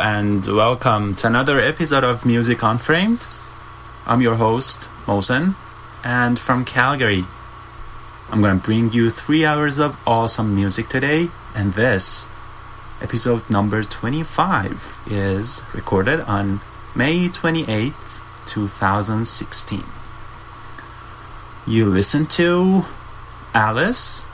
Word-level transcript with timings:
And 0.00 0.46
welcome 0.46 1.14
to 1.16 1.26
another 1.26 1.58
episode 1.58 2.04
of 2.04 2.26
Music 2.26 2.62
Unframed. 2.62 3.26
I'm 4.04 4.20
your 4.20 4.34
host, 4.34 4.90
Mosen, 5.06 5.54
and 6.04 6.38
from 6.38 6.64
Calgary. 6.64 7.24
I'm 8.30 8.42
gonna 8.42 8.60
bring 8.60 8.92
you 8.92 9.08
three 9.10 9.44
hours 9.46 9.78
of 9.78 9.96
awesome 10.06 10.54
music 10.54 10.88
today, 10.88 11.30
and 11.54 11.72
this, 11.74 12.26
episode 13.00 13.48
number 13.48 13.82
25, 13.82 15.00
is 15.06 15.62
recorded 15.72 16.20
on 16.20 16.60
May 16.94 17.28
28th, 17.28 18.20
2016. 18.46 19.84
You 21.66 21.86
listen 21.86 22.26
to 22.26 22.84
Alice 23.54 24.26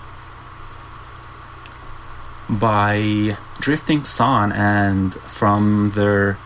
by 2.48 3.36
Drifting 3.62 4.02
Sun 4.02 4.50
and 4.50 5.14
from 5.14 5.92
their 5.94 6.36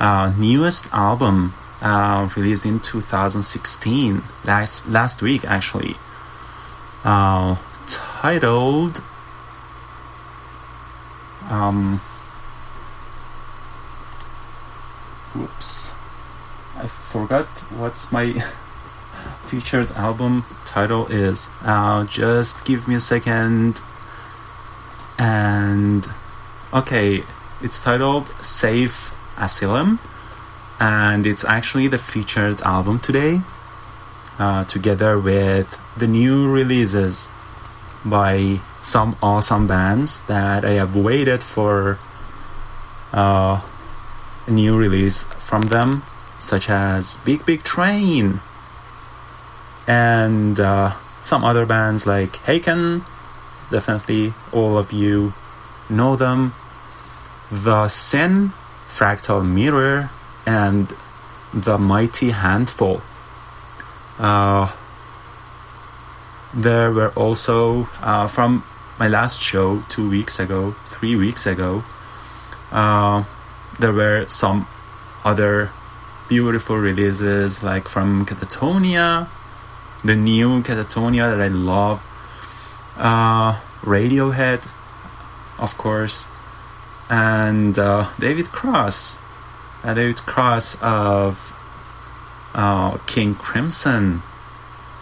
uh, 0.00 0.32
newest 0.36 0.92
album 0.92 1.54
uh, 1.80 2.28
released 2.36 2.66
in 2.66 2.80
2016 2.80 4.24
last 4.44 4.88
last 4.88 5.22
week 5.22 5.44
actually. 5.44 5.94
Uh, 7.04 7.54
titled 7.86 9.00
um 11.48 12.00
whoops. 15.34 15.94
I 16.76 16.88
forgot 16.88 17.46
what's 17.78 18.10
my 18.10 18.42
featured 19.44 19.92
album 19.92 20.44
title 20.64 21.06
is. 21.06 21.48
Uh, 21.62 22.04
just 22.06 22.64
give 22.64 22.88
me 22.88 22.96
a 22.96 23.00
second. 23.00 23.80
And 25.16 26.08
okay 26.72 27.22
it's 27.62 27.80
titled 27.80 28.28
safe 28.42 29.12
asylum 29.36 29.98
and 30.80 31.26
it's 31.26 31.44
actually 31.44 31.86
the 31.88 31.98
featured 31.98 32.62
album 32.62 32.98
today, 32.98 33.42
uh, 34.38 34.64
together 34.64 35.18
with 35.18 35.78
the 35.94 36.06
new 36.06 36.50
releases 36.50 37.28
by 38.02 38.60
some 38.80 39.14
awesome 39.22 39.66
bands 39.66 40.22
that 40.22 40.64
I 40.64 40.72
have 40.72 40.96
waited 40.96 41.42
for 41.42 41.98
uh, 43.12 43.60
a 44.46 44.50
new 44.50 44.74
release 44.78 45.24
from 45.24 45.64
them, 45.64 46.02
such 46.38 46.70
as 46.70 47.18
Big 47.18 47.44
Big 47.44 47.62
Train 47.62 48.40
and 49.86 50.58
uh, 50.58 50.94
some 51.20 51.44
other 51.44 51.66
bands 51.66 52.06
like 52.06 52.32
Haken. 52.44 53.04
Definitely, 53.70 54.32
all 54.50 54.78
of 54.78 54.92
you 54.92 55.34
know 55.90 56.16
them. 56.16 56.54
The 57.50 57.88
Sin, 57.88 58.52
Fractal 58.86 59.44
Mirror, 59.46 60.10
and 60.46 60.92
the 61.52 61.78
mighty 61.78 62.30
handful. 62.30 63.02
Uh, 64.18 64.72
there 66.54 66.92
were 66.92 67.10
also 67.10 67.88
uh, 68.02 68.26
from 68.26 68.64
my 68.98 69.08
last 69.08 69.40
show 69.40 69.82
two 69.88 70.08
weeks 70.08 70.38
ago, 70.38 70.74
three 70.86 71.16
weeks 71.16 71.46
ago. 71.46 71.82
Uh, 72.70 73.24
there 73.78 73.92
were 73.92 74.26
some 74.28 74.68
other 75.24 75.70
beautiful 76.28 76.76
releases, 76.76 77.62
like 77.62 77.88
from 77.88 78.24
Katatonia, 78.26 79.28
the 80.04 80.14
new 80.14 80.62
Katatonia 80.62 81.34
that 81.34 81.40
I 81.40 81.48
love. 81.48 82.06
Uh, 82.96 83.58
Radiohead, 83.82 84.68
of 85.58 85.76
course, 85.78 86.28
and 87.10 87.78
uh, 87.78 88.08
David 88.18 88.52
Cross 88.52 89.18
uh, 89.82 89.94
David 89.94 90.18
Cross 90.26 90.80
of 90.82 91.56
uh, 92.54 92.98
King 93.06 93.34
Crimson. 93.34 94.22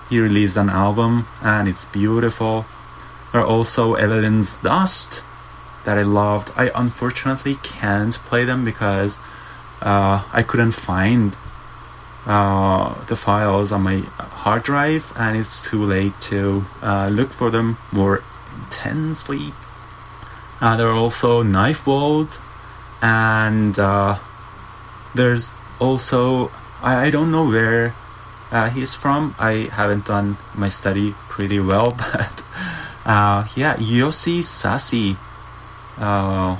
He 0.08 0.20
released 0.20 0.56
an 0.56 0.68
album 0.68 1.26
and 1.42 1.68
it's 1.68 1.84
beautiful. 1.84 2.66
There 3.32 3.42
are 3.42 3.46
also 3.46 3.94
Evelyn's 3.94 4.56
Dust 4.56 5.22
that 5.84 5.98
I 5.98 6.02
loved. 6.02 6.50
I 6.56 6.70
unfortunately 6.74 7.56
can't 7.56 8.14
play 8.14 8.44
them 8.44 8.64
because 8.64 9.18
uh, 9.82 10.24
I 10.32 10.42
couldn't 10.42 10.72
find 10.72 11.36
uh, 12.26 13.04
the 13.04 13.16
files 13.16 13.72
on 13.72 13.82
my 13.82 13.98
hard 14.18 14.62
drive 14.62 15.12
and 15.16 15.36
it's 15.36 15.68
too 15.68 15.84
late 15.84 16.18
to 16.20 16.64
uh, 16.82 17.08
look 17.12 17.32
for 17.32 17.50
them 17.50 17.78
more 17.92 18.22
intensely. 18.62 19.52
Uh, 20.60 20.76
there 20.76 20.88
are 20.88 20.94
also 20.94 21.42
Knifeworld 21.42 22.40
and 23.00 23.78
uh, 23.78 24.18
there's 25.14 25.52
also 25.78 26.50
I, 26.82 27.06
I 27.06 27.10
don't 27.10 27.30
know 27.30 27.48
where 27.48 27.94
uh, 28.50 28.70
he's 28.70 28.94
from. 28.94 29.34
I 29.38 29.68
haven't 29.72 30.06
done 30.06 30.38
my 30.54 30.68
study 30.68 31.14
pretty 31.28 31.60
well, 31.60 31.92
but 32.12 32.42
uh, 33.04 33.46
yeah, 33.54 33.76
Yossi 33.76 34.40
Sassi. 34.40 35.16
Uh, 35.96 36.56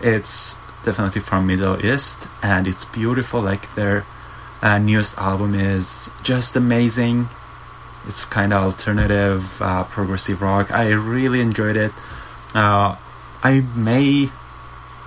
it's 0.00 0.58
definitely 0.82 1.20
from 1.20 1.46
Middle 1.46 1.84
East, 1.84 2.28
and 2.42 2.66
it's 2.66 2.84
beautiful. 2.84 3.40
Like 3.40 3.74
their 3.74 4.04
uh, 4.62 4.78
newest 4.78 5.16
album 5.18 5.54
is 5.54 6.10
just 6.22 6.56
amazing. 6.56 7.28
It's 8.06 8.24
kind 8.24 8.52
of 8.54 8.62
alternative, 8.62 9.56
progressive 9.90 10.40
rock. 10.40 10.70
I 10.70 10.88
really 10.90 11.42
enjoyed 11.42 11.76
it. 11.76 11.92
Uh, 12.54 12.96
I 13.42 13.60
may 13.74 14.30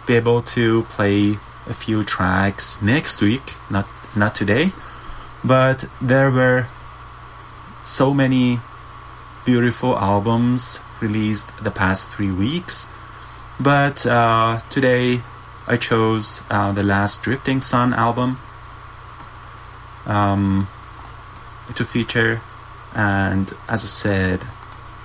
be 0.07 0.15
able 0.15 0.41
to 0.41 0.83
play 0.83 1.37
a 1.67 1.73
few 1.73 2.03
tracks 2.03 2.81
next 2.81 3.21
week, 3.21 3.55
not 3.69 3.87
not 4.15 4.33
today, 4.35 4.71
but 5.43 5.85
there 6.01 6.31
were 6.31 6.67
so 7.83 8.13
many 8.13 8.59
beautiful 9.45 9.97
albums 9.97 10.81
released 10.99 11.51
the 11.63 11.71
past 11.71 12.09
three 12.11 12.31
weeks. 12.31 12.87
But 13.59 14.05
uh, 14.05 14.61
today 14.69 15.21
I 15.67 15.77
chose 15.77 16.43
uh, 16.49 16.71
the 16.71 16.83
last 16.83 17.21
Drifting 17.21 17.61
Sun 17.61 17.93
album 17.93 18.39
um, 20.05 20.67
to 21.75 21.85
feature, 21.85 22.41
and 22.95 23.53
as 23.69 23.83
I 23.83 23.87
said, 23.87 24.41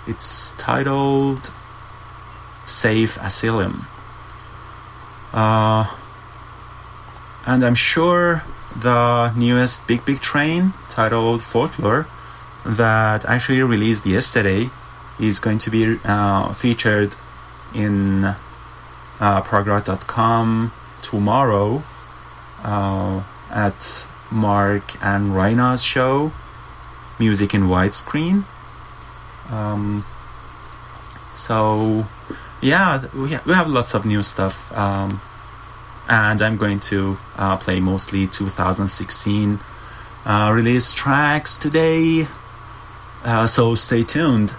it's 0.06 0.52
titled 0.52 1.52
Safe 2.68 3.16
Asylum. 3.20 3.86
Uh, 5.32 5.86
and 7.46 7.64
I'm 7.64 7.74
sure 7.74 8.42
the 8.76 9.32
newest 9.34 9.86
Big 9.86 10.04
Big 10.04 10.20
Train 10.20 10.74
titled 10.88 11.42
Folklore 11.42 12.06
that 12.64 13.24
actually 13.24 13.62
released 13.62 14.06
yesterday 14.06 14.70
is 15.18 15.40
going 15.40 15.58
to 15.58 15.70
be 15.70 15.98
uh, 16.04 16.52
featured 16.52 17.16
in 17.74 18.36
uh, 19.20 19.40
prog-rock.com 19.42 20.72
tomorrow 21.02 21.82
uh, 22.62 23.22
at 23.50 24.06
Mark 24.30 25.02
and 25.02 25.32
Raina's 25.32 25.82
show, 25.82 26.32
Music 27.18 27.54
in 27.54 27.62
Widescreen. 27.62 28.44
Um, 29.50 30.04
so, 31.34 32.06
yeah, 32.60 33.06
we, 33.14 33.32
ha- 33.32 33.42
we 33.46 33.52
have 33.52 33.68
lots 33.68 33.94
of 33.94 34.04
new 34.04 34.22
stuff. 34.22 34.72
Um, 34.76 35.20
and 36.08 36.40
I'm 36.40 36.56
going 36.56 36.80
to 36.80 37.18
uh, 37.36 37.56
play 37.58 37.80
mostly 37.80 38.26
2016 38.26 39.60
uh, 40.24 40.52
release 40.54 40.92
tracks 40.92 41.56
today. 41.56 42.26
Uh, 43.22 43.46
so 43.46 43.74
stay 43.74 44.02
tuned. 44.02 44.54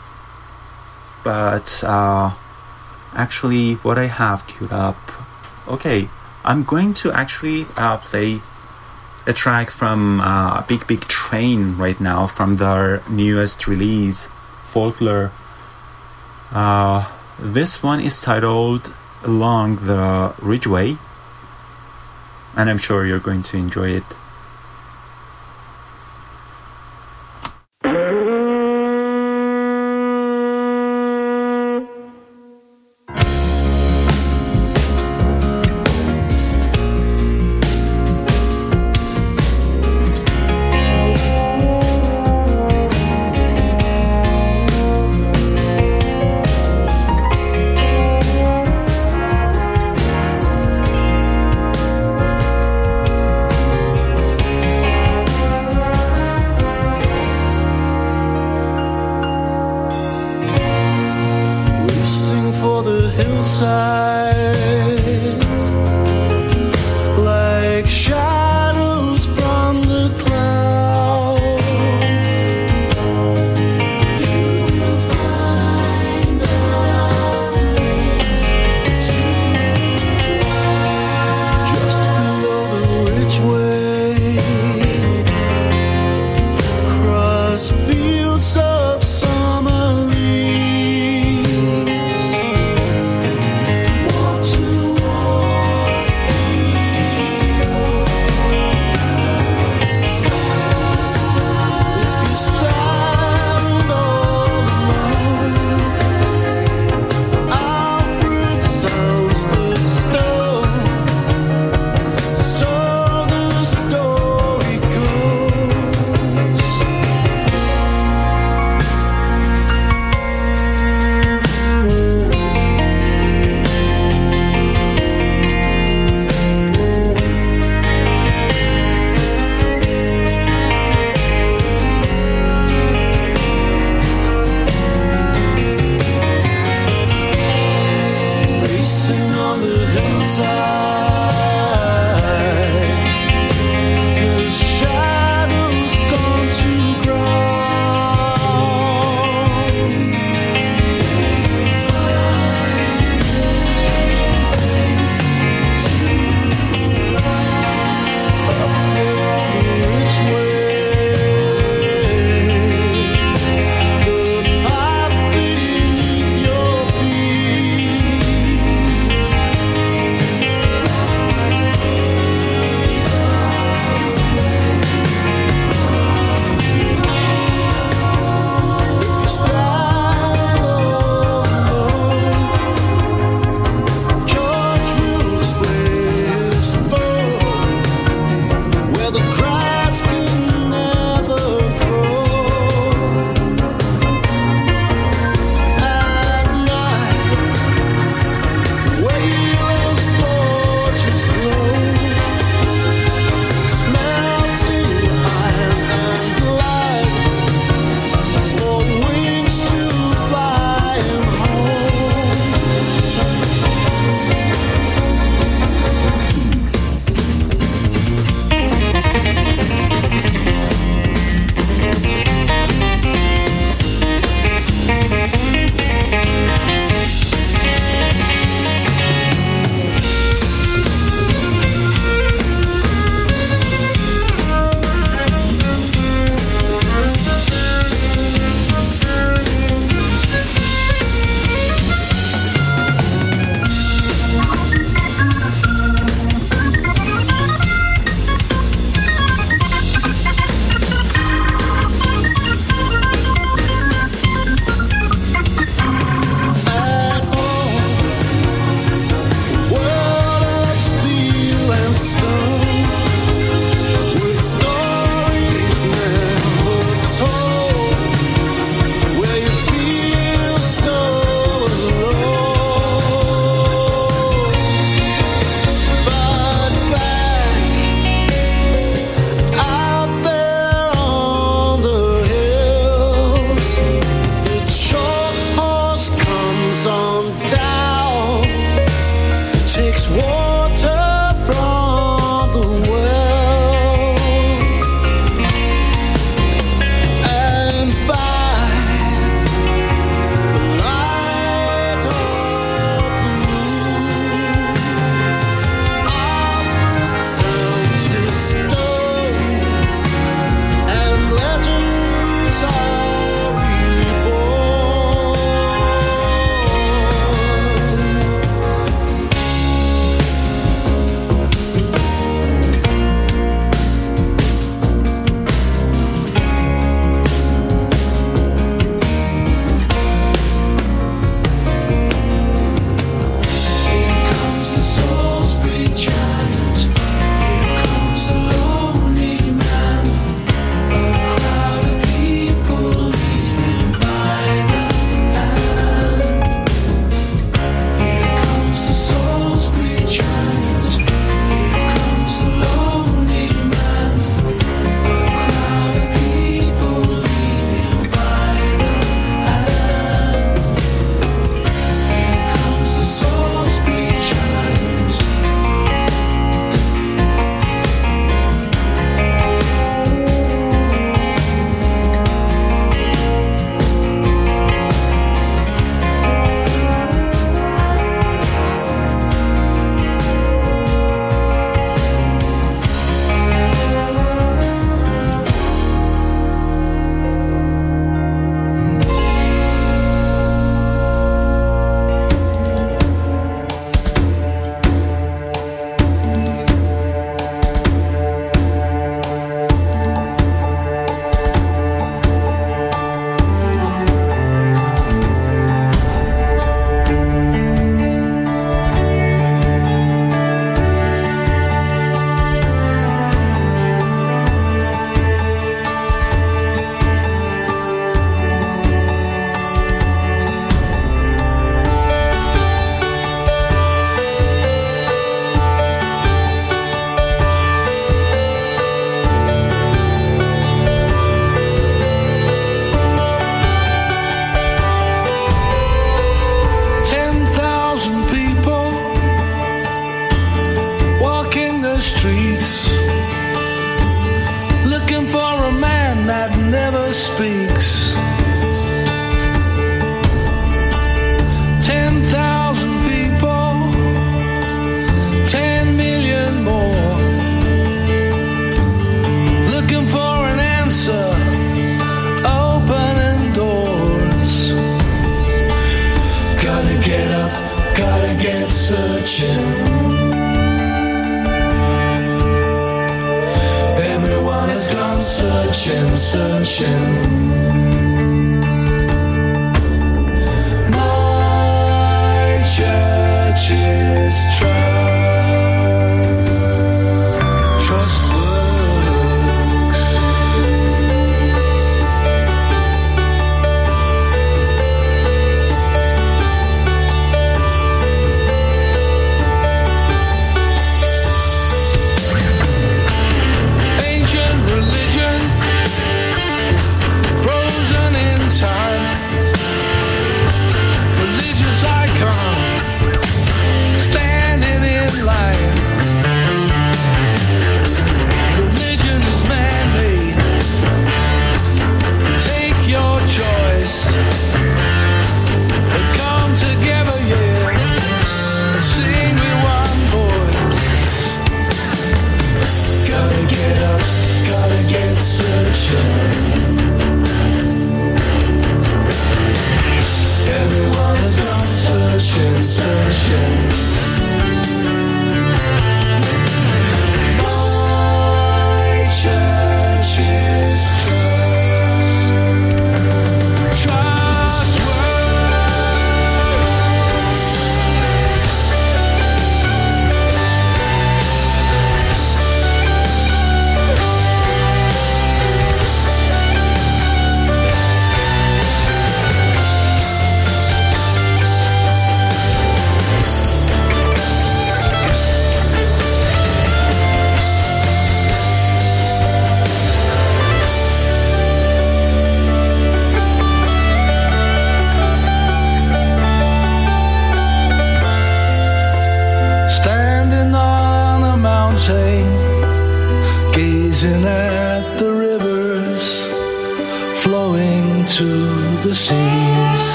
But 1.24 1.84
uh, 1.84 2.34
actually, 3.13 3.74
what 3.75 3.98
I 3.98 4.06
have 4.06 4.48
queued 4.48 4.72
up, 4.72 4.98
okay, 5.68 6.10
I'm 6.46 6.63
going 6.63 6.94
to 6.96 7.12
actually 7.12 7.65
uh, 7.75 7.98
play 7.98 8.41
a 9.27 9.34
track 9.34 9.70
from 9.70 10.22
uh, 10.22 10.62
Big 10.63 10.88
Big 10.88 11.01
Train 11.01 11.77
right 11.77 12.00
now 12.00 12.25
from 12.27 12.53
their 12.53 13.03
newest 13.10 13.68
release, 13.68 14.29
Folklore. 14.63 15.32
This 17.41 17.81
one 17.81 18.01
is 18.01 18.22
titled 18.22 18.93
Along 19.24 19.77
the 19.86 20.34
Ridgeway 20.39 20.98
and 22.55 22.69
I'm 22.69 22.77
sure 22.77 23.05
you're 23.05 23.19
going 23.19 23.43
to 23.43 23.58
enjoy 23.58 23.89
it. 23.91 24.03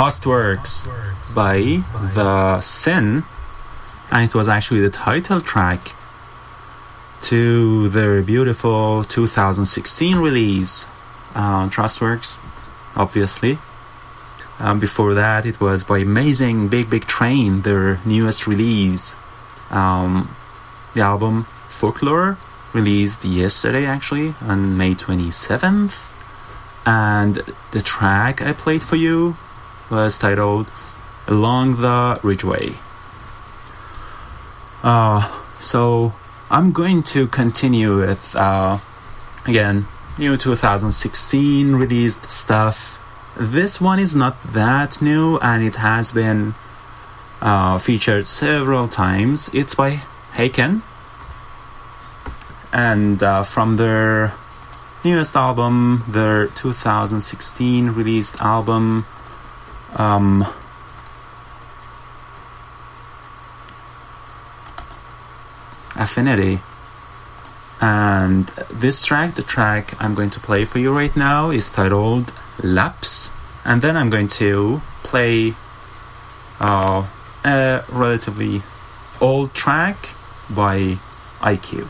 Trustworks 0.00 0.88
by 1.34 1.84
The 2.14 2.58
Sin, 2.62 3.22
and 4.10 4.24
it 4.24 4.34
was 4.34 4.48
actually 4.48 4.80
the 4.80 4.88
title 4.88 5.42
track 5.42 5.92
to 7.28 7.90
their 7.90 8.22
beautiful 8.22 9.04
2016 9.04 10.16
release, 10.16 10.86
uh, 11.34 11.68
Trustworks, 11.68 12.38
obviously. 12.96 13.58
Um, 14.58 14.80
before 14.80 15.12
that, 15.12 15.44
it 15.44 15.60
was 15.60 15.84
by 15.84 15.98
Amazing 15.98 16.68
Big 16.68 16.88
Big 16.88 17.04
Train, 17.06 17.60
their 17.60 18.00
newest 18.06 18.46
release. 18.46 19.16
Um, 19.68 20.34
the 20.94 21.02
album 21.02 21.46
Folklore, 21.68 22.38
released 22.72 23.26
yesterday 23.26 23.84
actually, 23.84 24.34
on 24.40 24.78
May 24.78 24.94
27th. 24.94 26.14
and 26.86 27.42
the 27.72 27.82
track 27.82 28.40
I 28.40 28.54
played 28.54 28.82
for 28.82 28.96
you 28.96 29.36
was 29.90 30.18
titled 30.18 30.70
Along 31.26 31.80
the 31.80 32.20
Ridgeway. 32.22 32.74
Uh, 34.82 35.42
so 35.58 36.14
I'm 36.50 36.72
going 36.72 37.02
to 37.14 37.26
continue 37.26 37.98
with, 37.98 38.34
uh, 38.34 38.78
again, 39.46 39.86
new 40.18 40.36
2016 40.36 41.76
released 41.76 42.30
stuff. 42.30 42.98
This 43.38 43.80
one 43.80 43.98
is 43.98 44.14
not 44.14 44.40
that 44.52 45.00
new 45.02 45.38
and 45.38 45.62
it 45.64 45.76
has 45.76 46.12
been 46.12 46.54
uh, 47.40 47.78
featured 47.78 48.28
several 48.28 48.88
times. 48.88 49.50
It's 49.52 49.74
by 49.74 50.02
Haken. 50.34 50.82
And 52.72 53.22
uh, 53.22 53.42
from 53.42 53.76
their 53.76 54.34
newest 55.04 55.34
album, 55.34 56.04
their 56.08 56.46
2016 56.46 57.90
released 57.90 58.40
album, 58.40 59.06
um, 59.94 60.46
Affinity. 65.96 66.60
And 67.80 68.46
this 68.70 69.04
track, 69.04 69.34
the 69.34 69.42
track 69.42 69.94
I'm 70.00 70.14
going 70.14 70.30
to 70.30 70.40
play 70.40 70.64
for 70.64 70.78
you 70.78 70.94
right 70.94 71.14
now, 71.16 71.50
is 71.50 71.70
titled 71.70 72.32
Lapse. 72.62 73.32
And 73.64 73.80
then 73.82 73.96
I'm 73.96 74.10
going 74.10 74.28
to 74.28 74.82
play 75.02 75.54
uh, 76.60 77.06
a 77.44 77.84
relatively 77.88 78.62
old 79.20 79.54
track 79.54 80.14
by 80.48 80.98
IQ. 81.40 81.88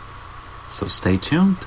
So 0.68 0.86
stay 0.86 1.16
tuned. 1.16 1.66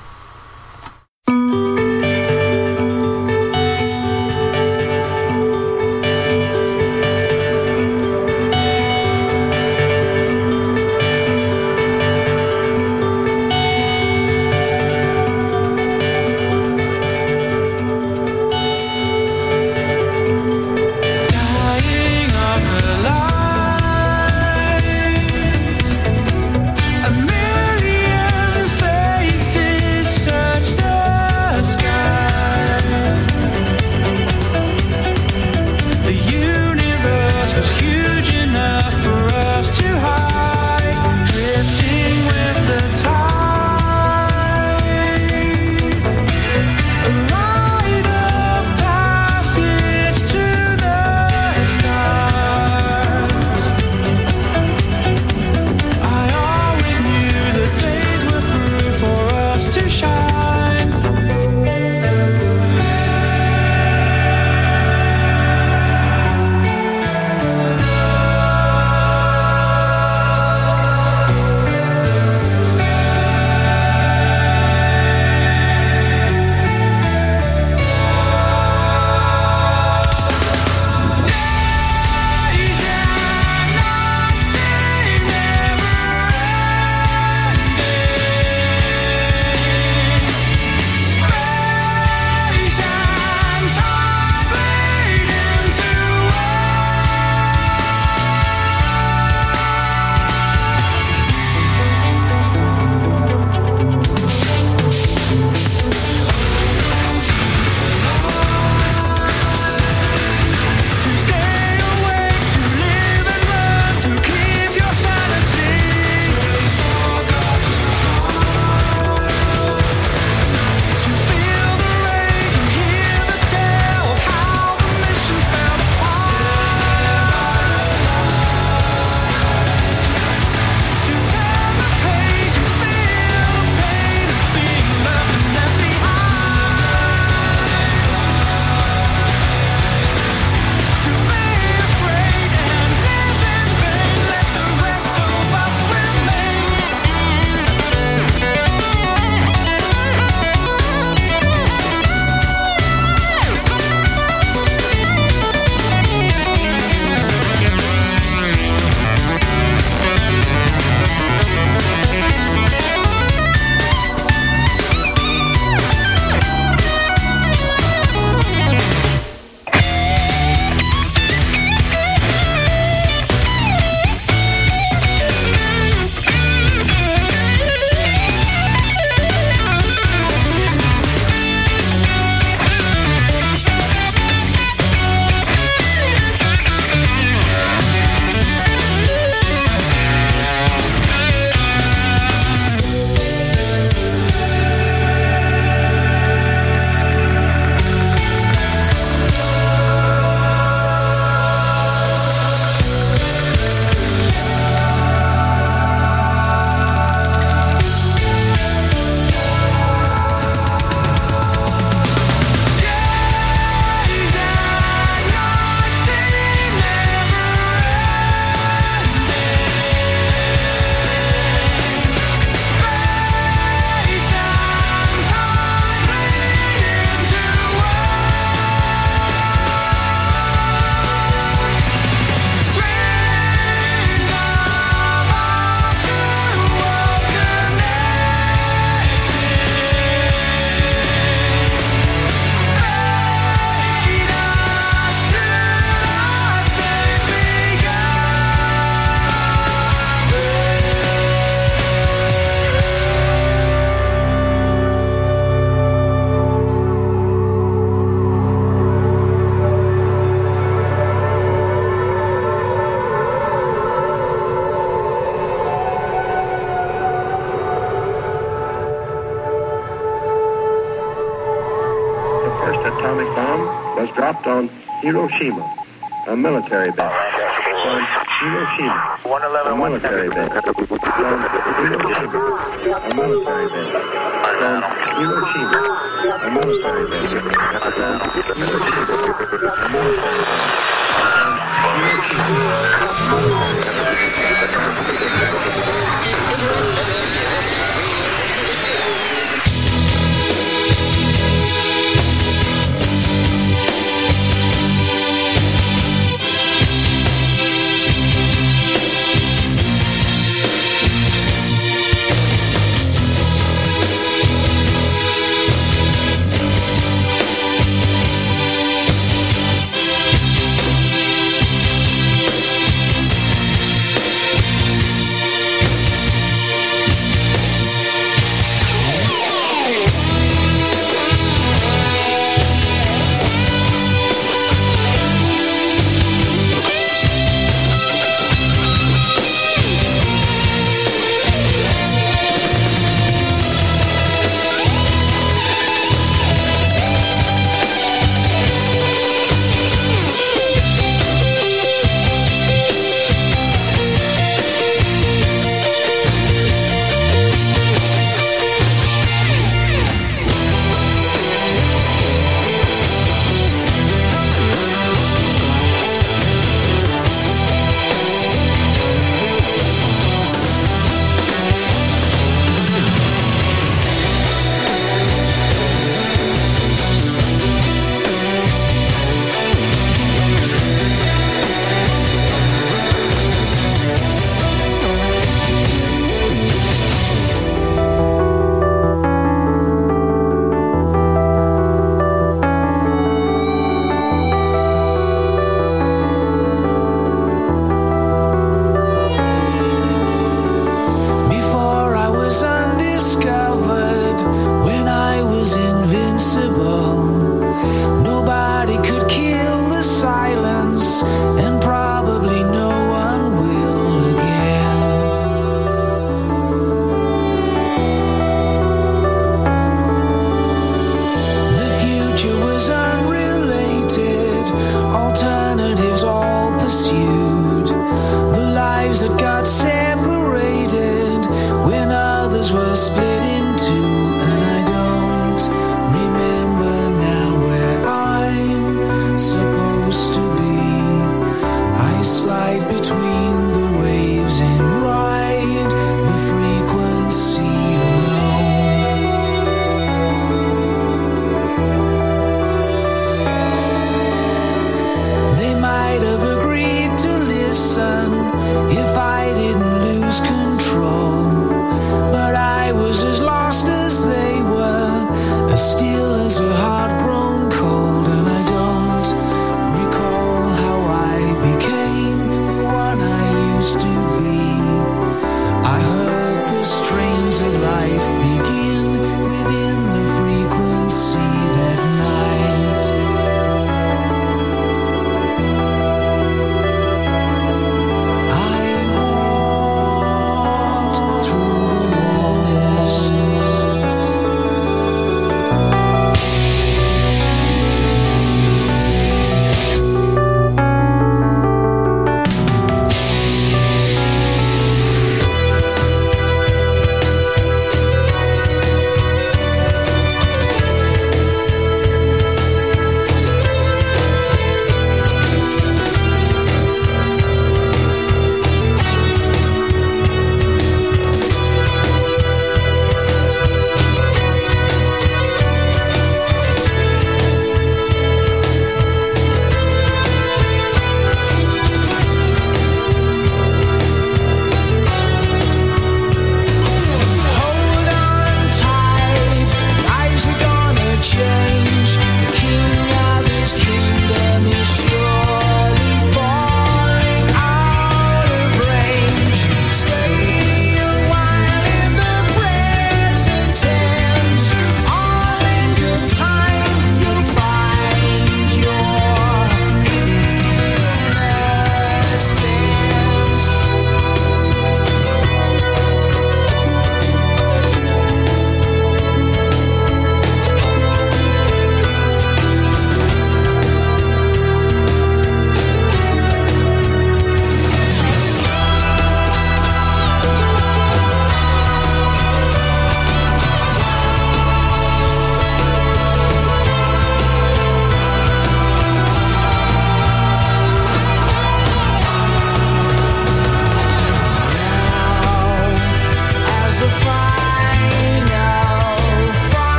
Military 276.74 276.90
base. 276.96 277.03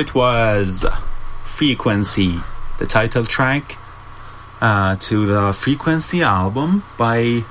It 0.00 0.14
was 0.14 0.86
Frequency, 1.42 2.36
the 2.78 2.86
title 2.86 3.22
track 3.22 3.76
uh, 4.62 4.96
to 4.96 5.26
the 5.26 5.52
Frequency 5.52 6.22
album 6.22 6.82
by 6.96 7.44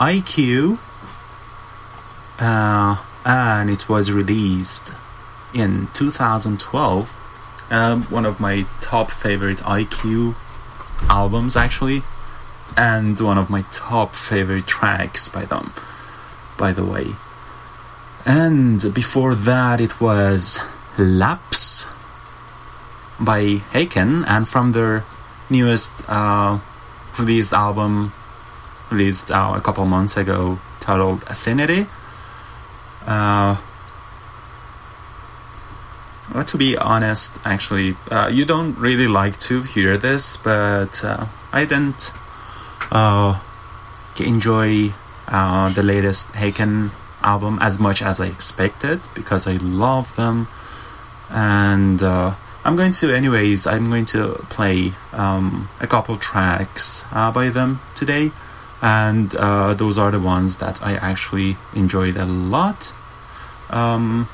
IQ, 0.00 0.78
uh, 2.38 2.96
and 3.26 3.68
it 3.68 3.86
was 3.86 4.10
released 4.10 4.94
in 5.52 5.88
2012. 5.92 7.16
Um, 7.70 8.04
one 8.04 8.24
of 8.24 8.40
my 8.40 8.64
top 8.80 9.10
favorite 9.10 9.58
IQ 9.58 10.34
albums, 11.10 11.54
actually, 11.54 12.02
and 12.78 13.20
one 13.20 13.36
of 13.36 13.50
my 13.50 13.60
top 13.70 14.14
favorite 14.14 14.66
tracks 14.66 15.28
by 15.28 15.44
them, 15.44 15.74
by 16.56 16.72
the 16.72 16.84
way. 16.84 17.08
And 18.24 18.94
before 18.94 19.34
that, 19.34 19.82
it 19.82 20.00
was 20.00 20.60
Lapse 20.98 21.86
by 23.18 23.62
Haken, 23.72 24.24
and 24.26 24.46
from 24.48 24.72
their 24.72 25.04
newest 25.50 26.08
uh, 26.08 26.58
released 27.18 27.52
album, 27.52 28.12
released 28.90 29.30
uh, 29.30 29.54
a 29.56 29.60
couple 29.60 29.84
months 29.86 30.16
ago, 30.16 30.58
titled 30.80 31.24
Affinity. 31.26 31.86
Uh, 33.06 33.56
well, 36.32 36.44
to 36.44 36.56
be 36.56 36.76
honest, 36.76 37.32
actually, 37.44 37.96
uh, 38.10 38.28
you 38.32 38.44
don't 38.44 38.76
really 38.78 39.06
like 39.08 39.38
to 39.40 39.62
hear 39.62 39.96
this, 39.96 40.36
but 40.36 41.04
uh, 41.04 41.26
I 41.52 41.64
didn't 41.64 42.12
uh, 42.90 43.40
enjoy 44.18 44.92
uh, 45.28 45.68
the 45.70 45.82
latest 45.82 46.32
Haken 46.32 46.90
album 47.22 47.58
as 47.60 47.78
much 47.78 48.02
as 48.02 48.20
I 48.20 48.26
expected 48.26 49.00
because 49.14 49.46
I 49.46 49.56
love 49.56 50.14
them, 50.16 50.48
and 51.30 52.02
uh, 52.02 52.34
I'm 52.64 52.76
going 52.76 52.92
to, 52.92 53.14
anyways, 53.14 53.66
I'm 53.66 53.90
going 53.90 54.06
to 54.06 54.34
play 54.48 54.92
um, 55.12 55.68
a 55.80 55.86
couple 55.86 56.16
tracks 56.16 57.04
uh, 57.12 57.30
by 57.30 57.50
them 57.50 57.80
today, 57.94 58.32
and 58.80 59.34
uh, 59.36 59.74
those 59.74 59.98
are 59.98 60.10
the 60.10 60.20
ones 60.20 60.56
that 60.58 60.82
I 60.82 60.94
actually 60.94 61.56
enjoyed 61.74 62.16
a 62.16 62.24
lot. 62.24 62.92
Um, 63.70 64.28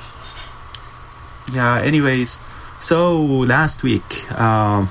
yeah, 1.53 1.81
anyways, 1.81 2.41
so 2.79 3.21
last 3.21 3.83
week 3.83 4.27
uh, 4.31 4.87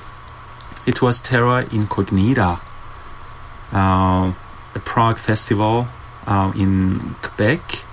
it 0.86 1.02
was 1.02 1.22
Terra 1.22 1.66
Incognita, 1.72 2.60
uh, 3.72 4.34
a 4.76 4.80
prog 4.80 5.18
festival 5.18 5.88
uh, 6.28 6.52
in 6.56 7.16
Quebec. 7.22 7.86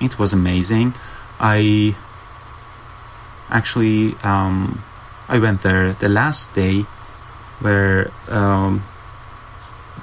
It 0.00 0.18
was 0.18 0.32
amazing. 0.32 0.94
I 1.40 1.96
actually 3.50 4.14
um, 4.22 4.82
I 5.28 5.38
went 5.38 5.62
there 5.62 5.92
the 5.92 6.08
last 6.08 6.54
day 6.54 6.86
where 7.60 8.10
um, 8.28 8.84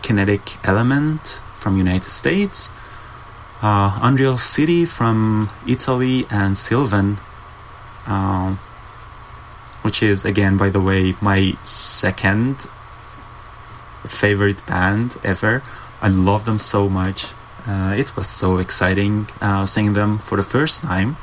Kinetic 0.01 0.57
Element 0.63 1.41
from 1.57 1.77
United 1.77 2.09
States, 2.09 2.69
uh, 3.61 3.97
Unreal 4.01 4.37
City 4.37 4.85
from 4.85 5.49
Italy, 5.67 6.27
and 6.29 6.57
Sylvan, 6.57 7.17
um, 8.05 8.59
which 9.81 10.03
is 10.03 10.25
again, 10.25 10.57
by 10.57 10.69
the 10.69 10.81
way, 10.81 11.15
my 11.21 11.57
second 11.65 12.67
favorite 14.05 14.63
band 14.67 15.17
ever. 15.23 15.63
I 16.01 16.09
love 16.09 16.45
them 16.45 16.59
so 16.59 16.87
much. 16.87 17.33
Uh, 17.65 17.95
it 17.97 18.15
was 18.15 18.27
so 18.27 18.57
exciting 18.59 19.27
uh, 19.41 19.65
seeing 19.65 19.93
them 19.93 20.19
for 20.19 20.35
the 20.35 20.43
first 20.43 20.83
time. 20.83 21.17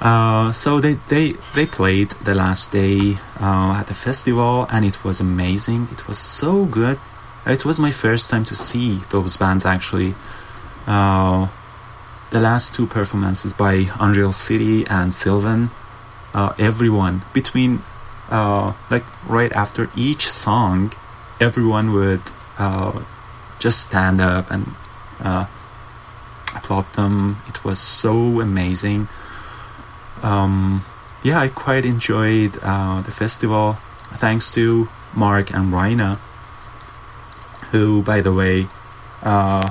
Uh, 0.00 0.52
so 0.52 0.80
they, 0.80 0.94
they 1.08 1.34
they 1.54 1.64
played 1.64 2.10
the 2.24 2.34
last 2.34 2.72
day 2.72 3.16
uh, 3.40 3.76
at 3.78 3.86
the 3.86 3.94
festival 3.94 4.66
and 4.70 4.84
it 4.84 5.04
was 5.04 5.20
amazing. 5.20 5.88
It 5.92 6.06
was 6.08 6.18
so 6.18 6.64
good. 6.64 6.98
It 7.46 7.64
was 7.64 7.78
my 7.78 7.90
first 7.90 8.30
time 8.30 8.44
to 8.46 8.54
see 8.54 9.00
those 9.10 9.36
bands 9.36 9.64
actually. 9.64 10.14
Uh, 10.86 11.48
the 12.30 12.40
last 12.40 12.74
two 12.74 12.86
performances 12.86 13.52
by 13.52 13.88
Unreal 14.00 14.32
City 14.32 14.86
and 14.88 15.14
Sylvan, 15.14 15.70
uh, 16.34 16.52
everyone 16.58 17.22
between 17.32 17.82
uh, 18.30 18.72
like 18.90 19.04
right 19.28 19.52
after 19.52 19.90
each 19.96 20.28
song, 20.28 20.92
everyone 21.40 21.92
would 21.92 22.22
just 23.58 23.80
stand 23.80 24.20
up 24.20 24.50
and 24.50 24.74
applaud 26.54 26.92
them. 26.94 27.38
It 27.48 27.64
was 27.64 27.78
so 27.78 28.40
amazing. 28.40 29.08
Um, 30.22 30.84
yeah, 31.22 31.40
I 31.40 31.48
quite 31.48 31.84
enjoyed 31.84 32.58
uh, 32.62 33.00
the 33.02 33.10
festival 33.10 33.78
thanks 34.12 34.50
to 34.52 34.88
Mark 35.14 35.50
and 35.52 35.72
Raina, 35.72 36.18
who, 37.70 38.02
by 38.02 38.20
the 38.20 38.32
way, 38.32 38.68
uh, 39.22 39.70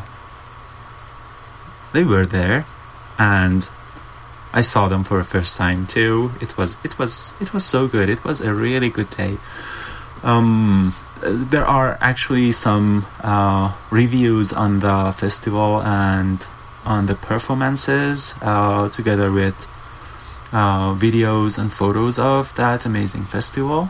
they 1.94 2.04
were 2.04 2.26
there, 2.26 2.66
and 3.18 3.70
I 4.52 4.62
saw 4.62 4.88
them 4.88 5.04
for 5.04 5.18
the 5.18 5.24
first 5.24 5.58
time 5.58 5.86
too. 5.88 6.32
It 6.42 6.58
was 6.58 6.78
it 6.84 6.98
was 6.98 7.36
it 7.40 7.54
was 7.54 7.64
so 7.66 7.88
good. 7.88 8.10
It 8.10 8.24
was 8.24 8.42
a 8.42 8.54
really 8.54 8.90
good 8.90 9.10
day. 9.10 9.38
Um, 10.24 10.96
there 11.22 11.66
are 11.66 11.98
actually 12.02 12.52
some 12.52 13.06
uh, 13.22 13.74
reviews 13.90 14.52
on 14.52 14.80
the 14.80 15.14
festival 15.16 15.82
and 15.82 16.46
on 16.86 17.06
the 17.06 17.16
performances, 17.16 18.36
uh, 18.42 18.90
together 18.90 19.32
with 19.32 19.68
uh, 20.54 20.94
videos 20.94 21.58
and 21.58 21.74
photos 21.74 22.18
of 22.18 22.56
that 22.56 22.86
amazing 22.86 23.26
festival. 23.26 23.90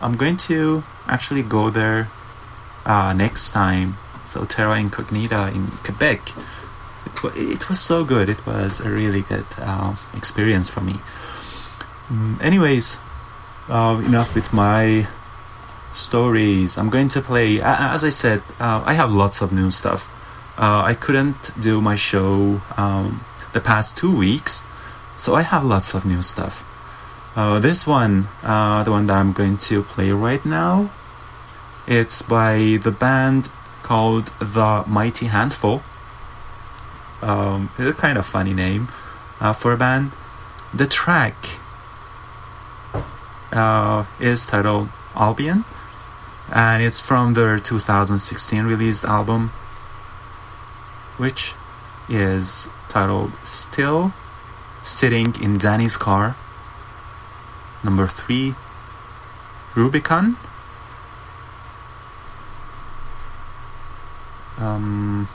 I'm 0.00 0.16
going 0.16 0.36
to 0.48 0.82
actually 1.06 1.42
go 1.42 1.70
there 1.70 2.10
uh, 2.84 3.12
next 3.12 3.52
time. 3.52 3.96
So 4.24 4.44
Terra 4.44 4.78
Incognita 4.78 5.54
in 5.54 5.68
Quebec. 5.84 6.32
It, 7.06 7.36
it 7.36 7.68
was 7.68 7.80
so 7.80 8.04
good. 8.04 8.28
It 8.28 8.44
was 8.44 8.80
a 8.80 8.90
really 8.90 9.22
good 9.22 9.46
uh, 9.58 9.94
experience 10.14 10.68
for 10.68 10.80
me. 10.80 10.96
Mm, 12.08 12.42
anyways, 12.42 12.98
uh, 13.68 14.02
enough 14.04 14.34
with 14.34 14.52
my 14.52 15.06
stories. 15.94 16.76
I'm 16.76 16.90
going 16.90 17.08
to 17.10 17.20
play. 17.20 17.60
As 17.62 18.04
I 18.04 18.08
said, 18.08 18.42
uh, 18.58 18.82
I 18.84 18.94
have 18.94 19.12
lots 19.12 19.40
of 19.40 19.52
new 19.52 19.70
stuff. 19.70 20.08
Uh, 20.58 20.82
I 20.84 20.94
couldn't 20.94 21.58
do 21.60 21.80
my 21.80 21.96
show 21.96 22.60
um, 22.76 23.24
the 23.52 23.60
past 23.60 23.96
two 23.96 24.14
weeks, 24.14 24.64
so 25.16 25.34
I 25.34 25.42
have 25.42 25.64
lots 25.64 25.94
of 25.94 26.04
new 26.04 26.22
stuff. 26.22 26.64
Uh, 27.34 27.58
this 27.58 27.86
one, 27.86 28.28
uh, 28.42 28.82
the 28.82 28.90
one 28.90 29.06
that 29.06 29.16
I'm 29.16 29.32
going 29.32 29.56
to 29.56 29.82
play 29.82 30.10
right 30.10 30.44
now, 30.44 30.90
it's 31.86 32.22
by 32.22 32.78
the 32.82 32.90
band 32.90 33.48
called 33.82 34.26
The 34.38 34.84
Mighty 34.86 35.26
Handful. 35.26 35.82
Um, 37.22 37.70
it's 37.78 37.90
a 37.90 37.94
kind 37.94 38.18
of 38.18 38.26
funny 38.26 38.52
name 38.52 38.88
uh, 39.40 39.52
for 39.52 39.72
a 39.72 39.76
band. 39.76 40.12
The 40.74 40.86
track 40.86 41.34
uh, 43.52 44.04
is 44.20 44.46
titled 44.46 44.90
Albion, 45.14 45.64
and 46.52 46.82
it's 46.82 47.00
from 47.00 47.34
their 47.34 47.58
2016 47.58 48.64
released 48.64 49.04
album, 49.04 49.48
which 51.16 51.54
is 52.08 52.68
titled 52.88 53.32
Still 53.42 54.12
Sitting 54.82 55.34
in 55.42 55.58
Danny's 55.58 55.96
Car. 55.96 56.36
Number 57.84 58.06
three, 58.06 58.54
Rubicon. 59.74 60.36
Um, 64.58 65.28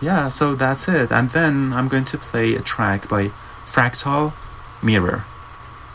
yeah, 0.00 0.28
so 0.28 0.54
that's 0.54 0.88
it. 0.88 1.10
And 1.10 1.30
then 1.30 1.72
I'm 1.72 1.88
going 1.88 2.04
to 2.04 2.18
play 2.18 2.54
a 2.54 2.62
track 2.62 3.08
by 3.08 3.30
Fractal 3.66 4.32
Mirror. 4.82 5.24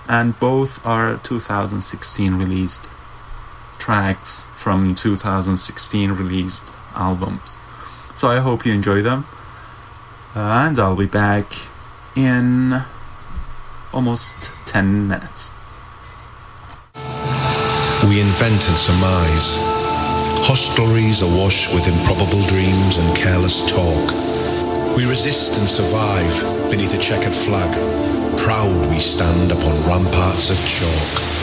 And 0.07 0.37
both 0.39 0.85
are 0.85 1.17
2016 1.17 2.35
released 2.35 2.89
tracks 3.79 4.45
from 4.55 4.95
2016 4.95 6.11
released 6.11 6.71
albums. 6.95 7.59
So 8.15 8.29
I 8.29 8.39
hope 8.39 8.65
you 8.65 8.73
enjoy 8.73 9.01
them. 9.01 9.25
And 10.35 10.79
I'll 10.79 10.95
be 10.95 11.05
back 11.05 11.53
in 12.15 12.83
almost 13.91 14.51
10 14.67 15.07
minutes. 15.07 15.51
We 18.03 18.19
invent 18.19 18.67
and 18.67 18.77
surmise. 18.77 19.57
Hostelries 20.45 21.23
awash 21.23 21.73
with 21.73 21.87
improbable 21.87 22.45
dreams 22.47 22.97
and 22.97 23.15
careless 23.15 23.61
talk. 23.71 24.11
We 24.97 25.05
resist 25.05 25.57
and 25.57 25.67
survive 25.67 26.69
beneath 26.69 26.93
a 26.93 26.97
checkered 26.97 27.33
flag. 27.33 27.71
Proud 28.37 28.85
we 28.89 28.99
stand 28.99 29.51
upon 29.51 29.73
ramparts 29.87 30.49
of 30.49 30.57
chalk. 30.67 31.42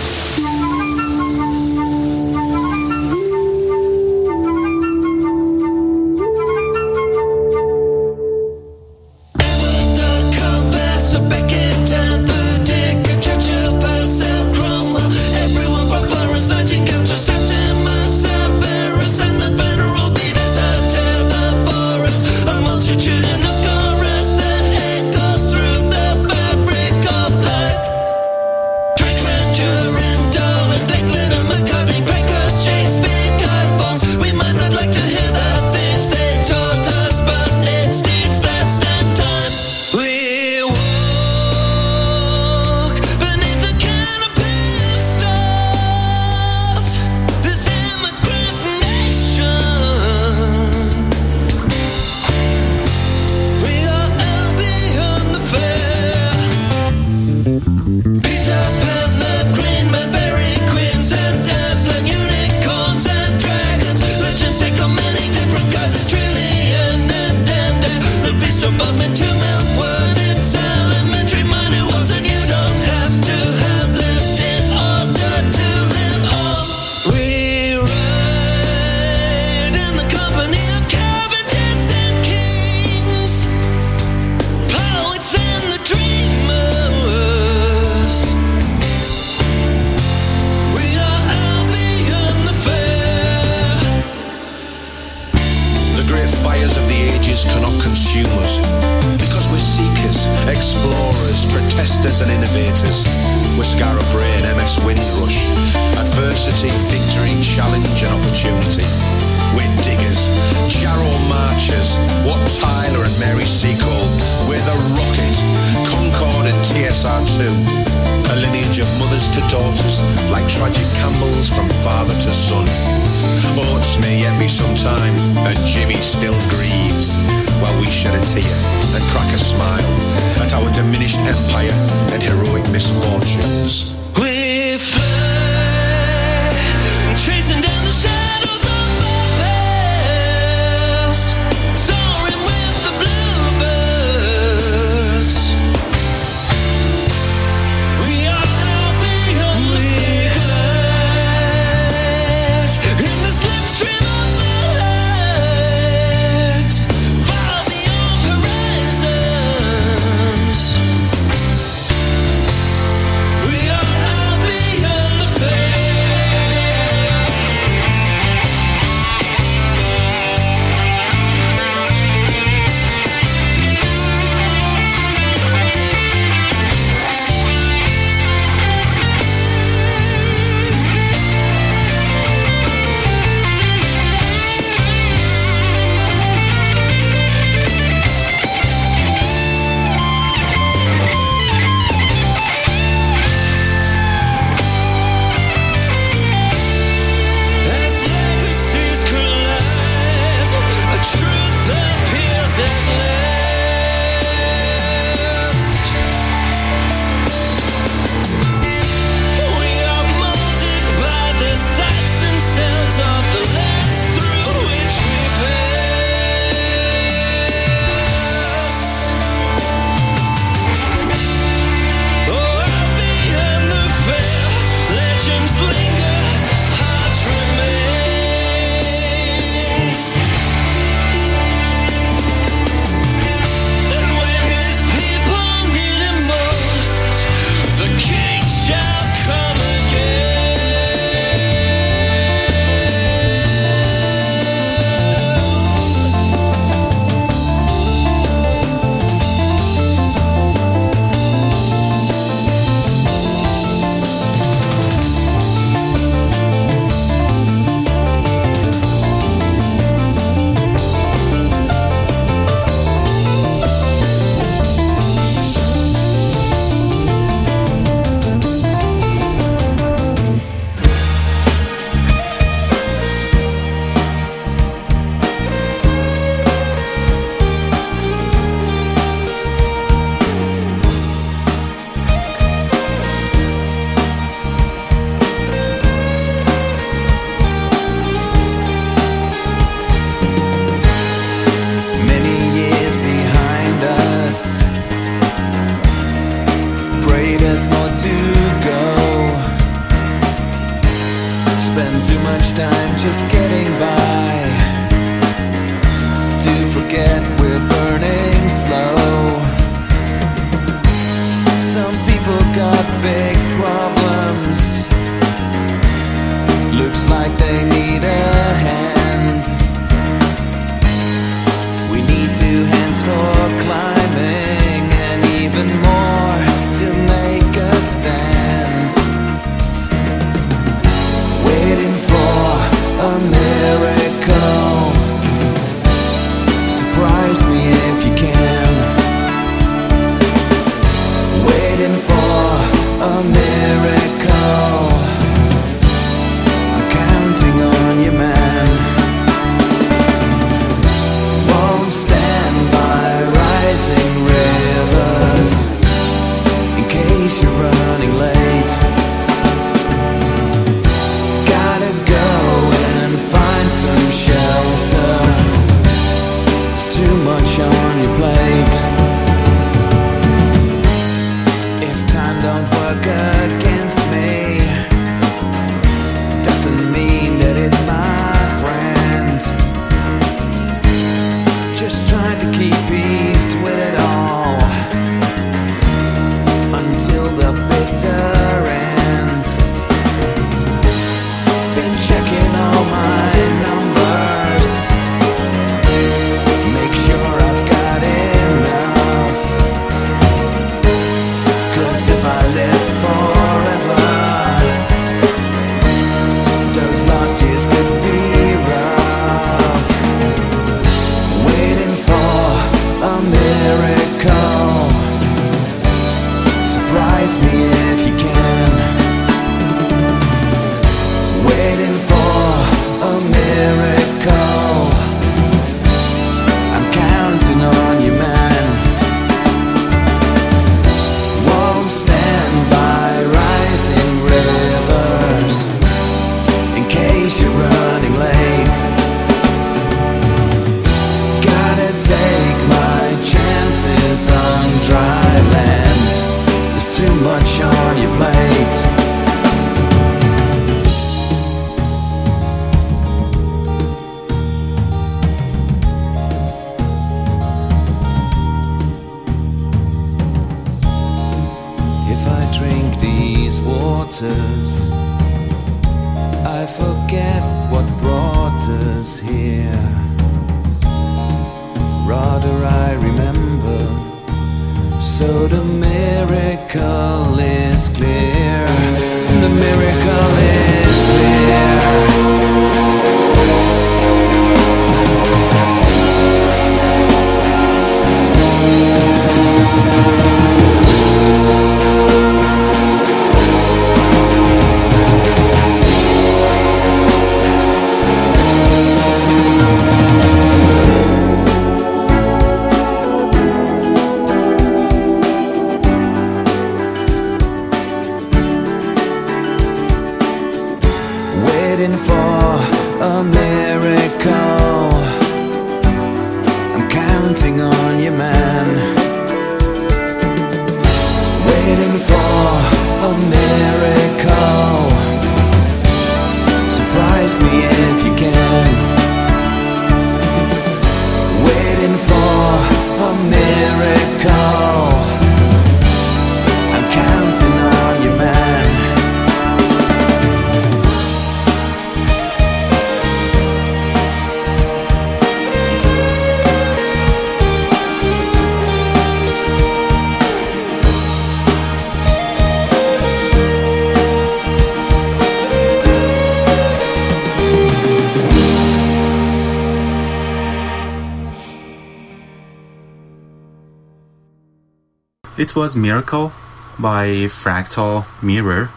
was 565.61 565.77
Miracle 565.77 566.33
by 566.79 567.29
Fractal 567.29 568.07
Mirror, 568.23 568.71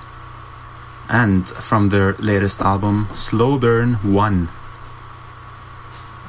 and 1.08 1.48
from 1.48 1.88
their 1.88 2.12
latest 2.16 2.60
album, 2.60 3.08
Slow 3.14 3.58
Burn 3.58 3.94
1. 4.04 4.50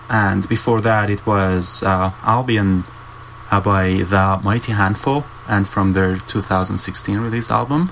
And 0.08 0.48
before 0.48 0.80
that, 0.80 1.10
it 1.10 1.26
was 1.26 1.82
uh, 1.82 2.12
Albion 2.22 2.84
uh, 3.50 3.60
by 3.60 4.04
The 4.08 4.38
Mighty 4.44 4.70
Handful, 4.70 5.24
and 5.48 5.66
from 5.66 5.92
their 5.92 6.18
2016 6.18 7.18
release 7.18 7.50
album, 7.50 7.90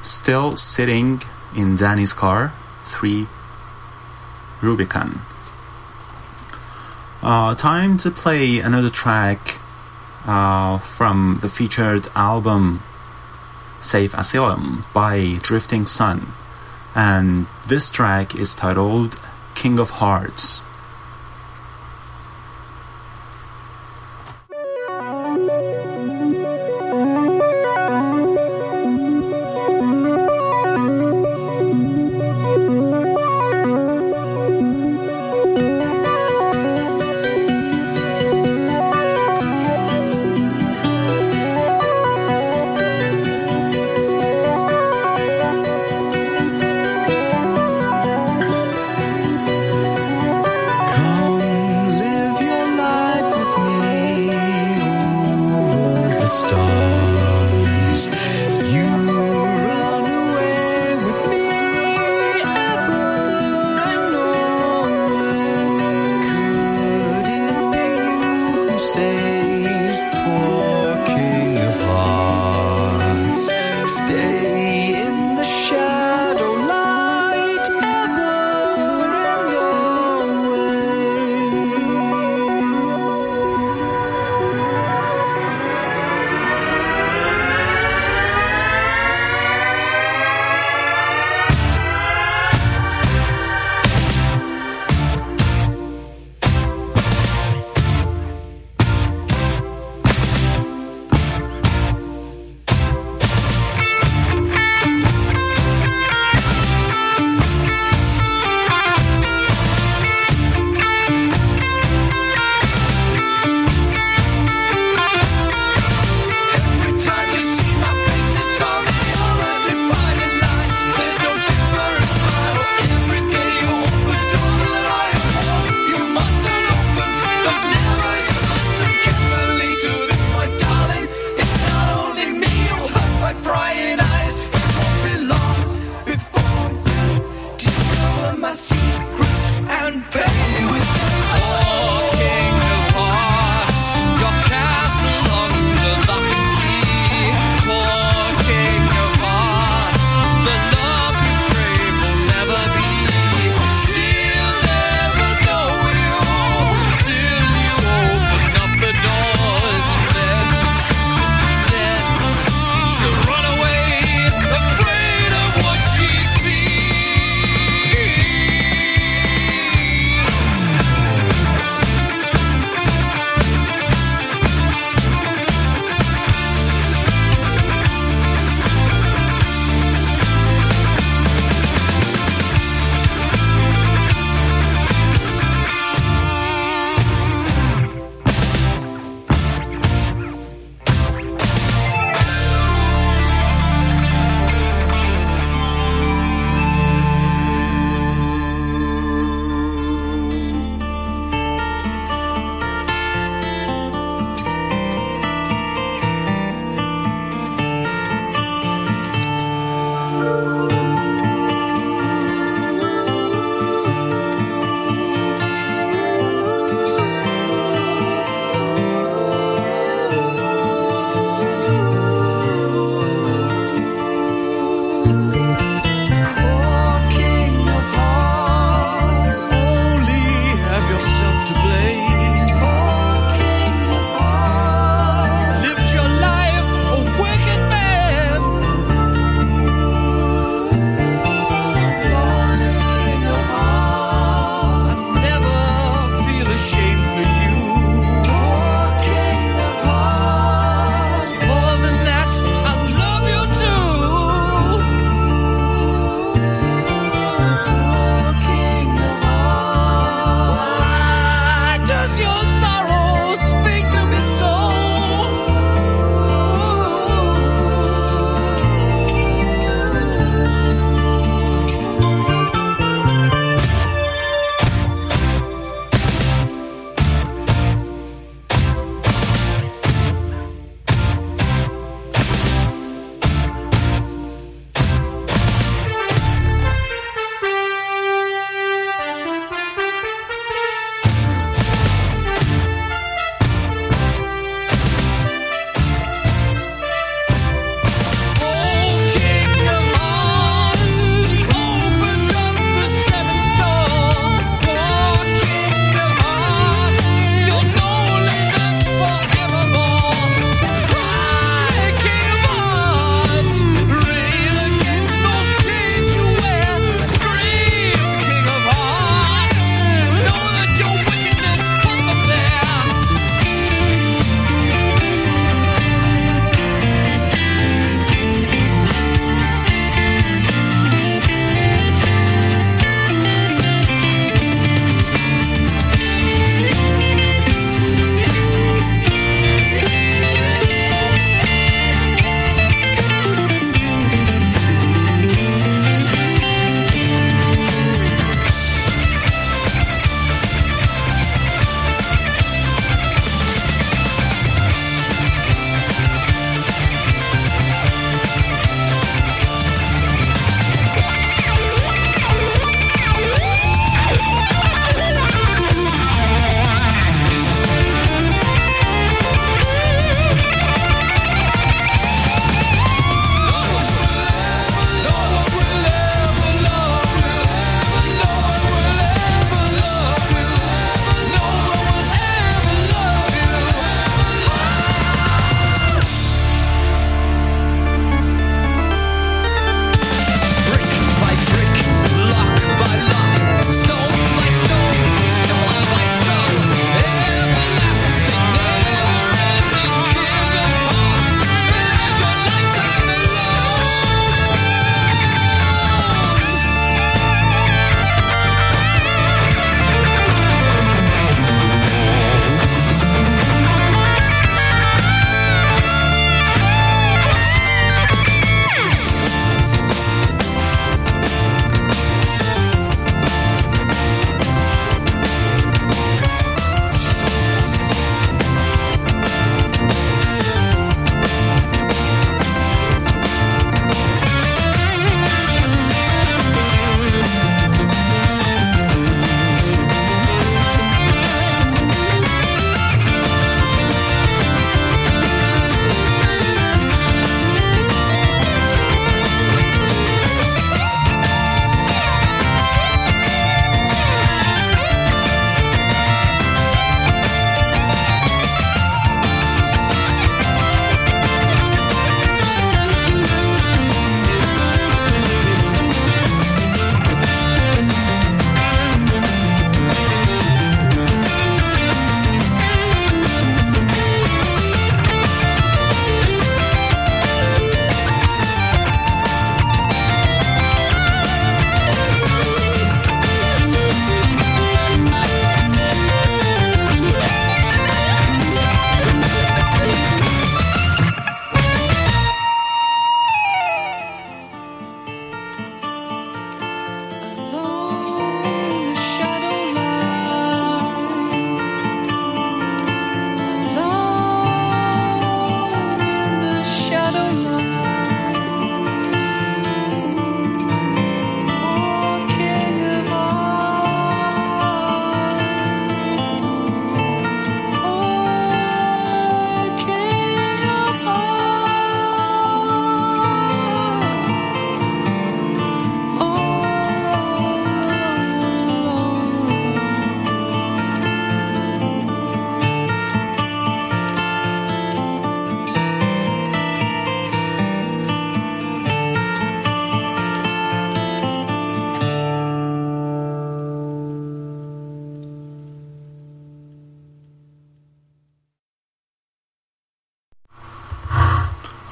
Still 0.00 0.56
Sitting 0.56 1.20
in 1.54 1.76
Danny's 1.76 2.14
Car 2.14 2.54
3 2.86 3.26
Rubicon. 4.62 5.20
Uh, 7.22 7.54
time 7.54 7.98
to 7.98 8.10
play 8.10 8.60
another 8.60 8.88
track 8.88 9.47
uh, 10.28 10.76
from 10.80 11.38
the 11.40 11.48
featured 11.48 12.06
album 12.14 12.82
Safe 13.80 14.12
Asylum 14.12 14.84
by 14.92 15.38
Drifting 15.40 15.86
Sun. 15.86 16.34
And 16.94 17.46
this 17.66 17.90
track 17.90 18.34
is 18.34 18.54
titled 18.54 19.18
King 19.54 19.78
of 19.78 19.88
Hearts. 19.88 20.64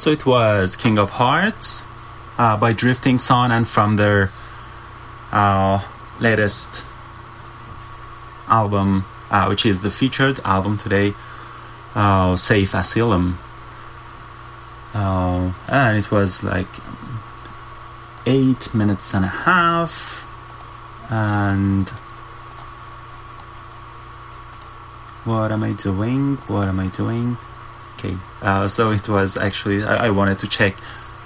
So 0.07 0.12
it 0.12 0.24
was 0.24 0.76
King 0.76 0.98
of 1.00 1.11
Hearts 1.11 1.84
uh, 2.38 2.57
by 2.57 2.72
Drifting 2.72 3.18
Sun 3.18 3.50
and 3.50 3.66
from 3.66 3.96
their 3.96 4.30
uh, 5.32 5.82
latest 6.20 6.84
album, 8.46 9.04
uh, 9.32 9.46
which 9.46 9.66
is 9.66 9.80
the 9.80 9.90
featured 9.90 10.38
album 10.44 10.78
today, 10.78 11.14
uh, 11.96 12.36
Safe 12.36 12.72
Asylum. 12.72 13.40
Uh, 14.94 15.54
and 15.66 15.98
it 15.98 16.12
was 16.12 16.44
like 16.44 16.68
eight 18.26 18.72
minutes 18.72 19.12
and 19.12 19.24
a 19.24 19.34
half. 19.42 20.24
And 21.11 21.90
what 25.24 25.50
am 25.50 25.64
I 25.64 25.72
doing? 25.72 26.36
What 26.46 26.68
am 26.68 26.78
I 26.78 26.86
doing? 26.86 27.38
Okay, 27.99 28.16
uh, 28.42 28.68
so 28.68 28.90
it 28.90 29.09
was 29.09 29.36
actually, 29.36 29.82
I, 29.82 30.07
I 30.07 30.11
wanted 30.11 30.38
to 30.40 30.49
check. 30.49 30.76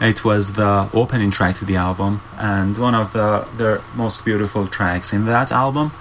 It 0.00 0.24
was 0.24 0.54
the 0.54 0.88
opening 0.94 1.30
track 1.30 1.56
to 1.56 1.64
the 1.64 1.76
album 1.76 2.22
and 2.38 2.76
one 2.78 2.94
of 2.94 3.12
the, 3.12 3.46
the 3.56 3.82
most 3.94 4.24
beautiful 4.24 4.66
tracks 4.66 5.12
in 5.12 5.26
that 5.26 5.52
album. 5.52 5.92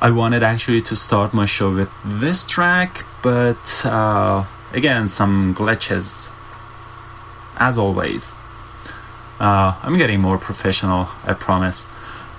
I 0.00 0.10
wanted 0.10 0.42
actually 0.42 0.82
to 0.82 0.96
start 0.96 1.32
my 1.32 1.46
show 1.46 1.72
with 1.72 1.90
this 2.04 2.44
track, 2.44 3.04
but 3.22 3.84
uh, 3.84 4.44
again, 4.72 5.08
some 5.08 5.54
glitches, 5.54 6.32
as 7.56 7.78
always. 7.78 8.34
Uh, 9.38 9.78
I'm 9.82 9.96
getting 9.98 10.20
more 10.20 10.38
professional, 10.38 11.08
I 11.24 11.34
promise. 11.34 11.86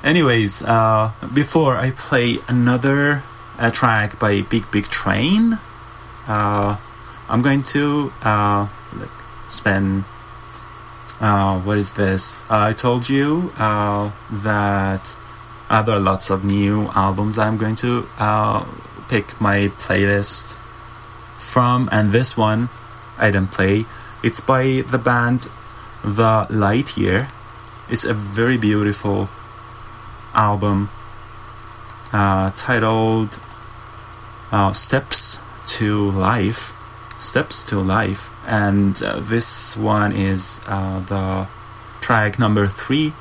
Anyways, 0.03 0.63
uh, 0.63 1.11
before 1.33 1.77
I 1.77 1.91
play 1.91 2.39
another 2.47 3.23
uh, 3.57 3.71
track 3.71 4.19
by 4.19 4.41
Big 4.41 4.69
Big 4.71 4.85
Train, 4.85 5.59
uh, 6.27 6.77
I'm 7.29 7.41
going 7.41 7.63
to 7.63 8.13
uh, 8.21 8.67
spend. 9.49 10.05
Uh, 11.19 11.59
what 11.59 11.77
is 11.77 11.93
this? 11.93 12.37
I 12.49 12.73
told 12.73 13.09
you 13.09 13.51
uh, 13.57 14.11
that 14.31 15.15
uh, 15.69 15.81
there 15.81 15.95
are 15.95 15.99
lots 15.99 16.29
of 16.29 16.45
new 16.45 16.87
albums 16.95 17.37
I'm 17.37 17.57
going 17.57 17.75
to 17.77 18.07
uh, 18.19 18.65
pick 19.09 19.41
my 19.41 19.67
playlist 19.79 20.57
from, 21.39 21.89
and 21.91 22.11
this 22.11 22.37
one 22.37 22.69
I 23.17 23.31
didn't 23.31 23.51
play. 23.51 23.85
It's 24.23 24.39
by 24.39 24.83
the 24.87 24.97
band 24.97 25.47
The 26.03 26.47
Light 26.49 26.97
Year. 26.97 27.29
It's 27.89 28.05
a 28.05 28.13
very 28.13 28.57
beautiful 28.57 29.29
album 30.33 30.89
uh, 32.13 32.51
titled 32.55 33.39
uh, 34.51 34.71
Steps 34.71 35.39
to 35.65 36.11
Life. 36.11 36.73
Steps 37.27 37.61
to 37.63 37.79
Life. 37.79 38.29
And 38.47 39.03
uh, 39.03 39.19
this 39.19 39.75
one 39.75 40.13
is 40.13 40.61
uh, 40.65 41.01
the 41.01 41.47
track 41.99 42.39
number 42.39 42.67
three 42.67 43.13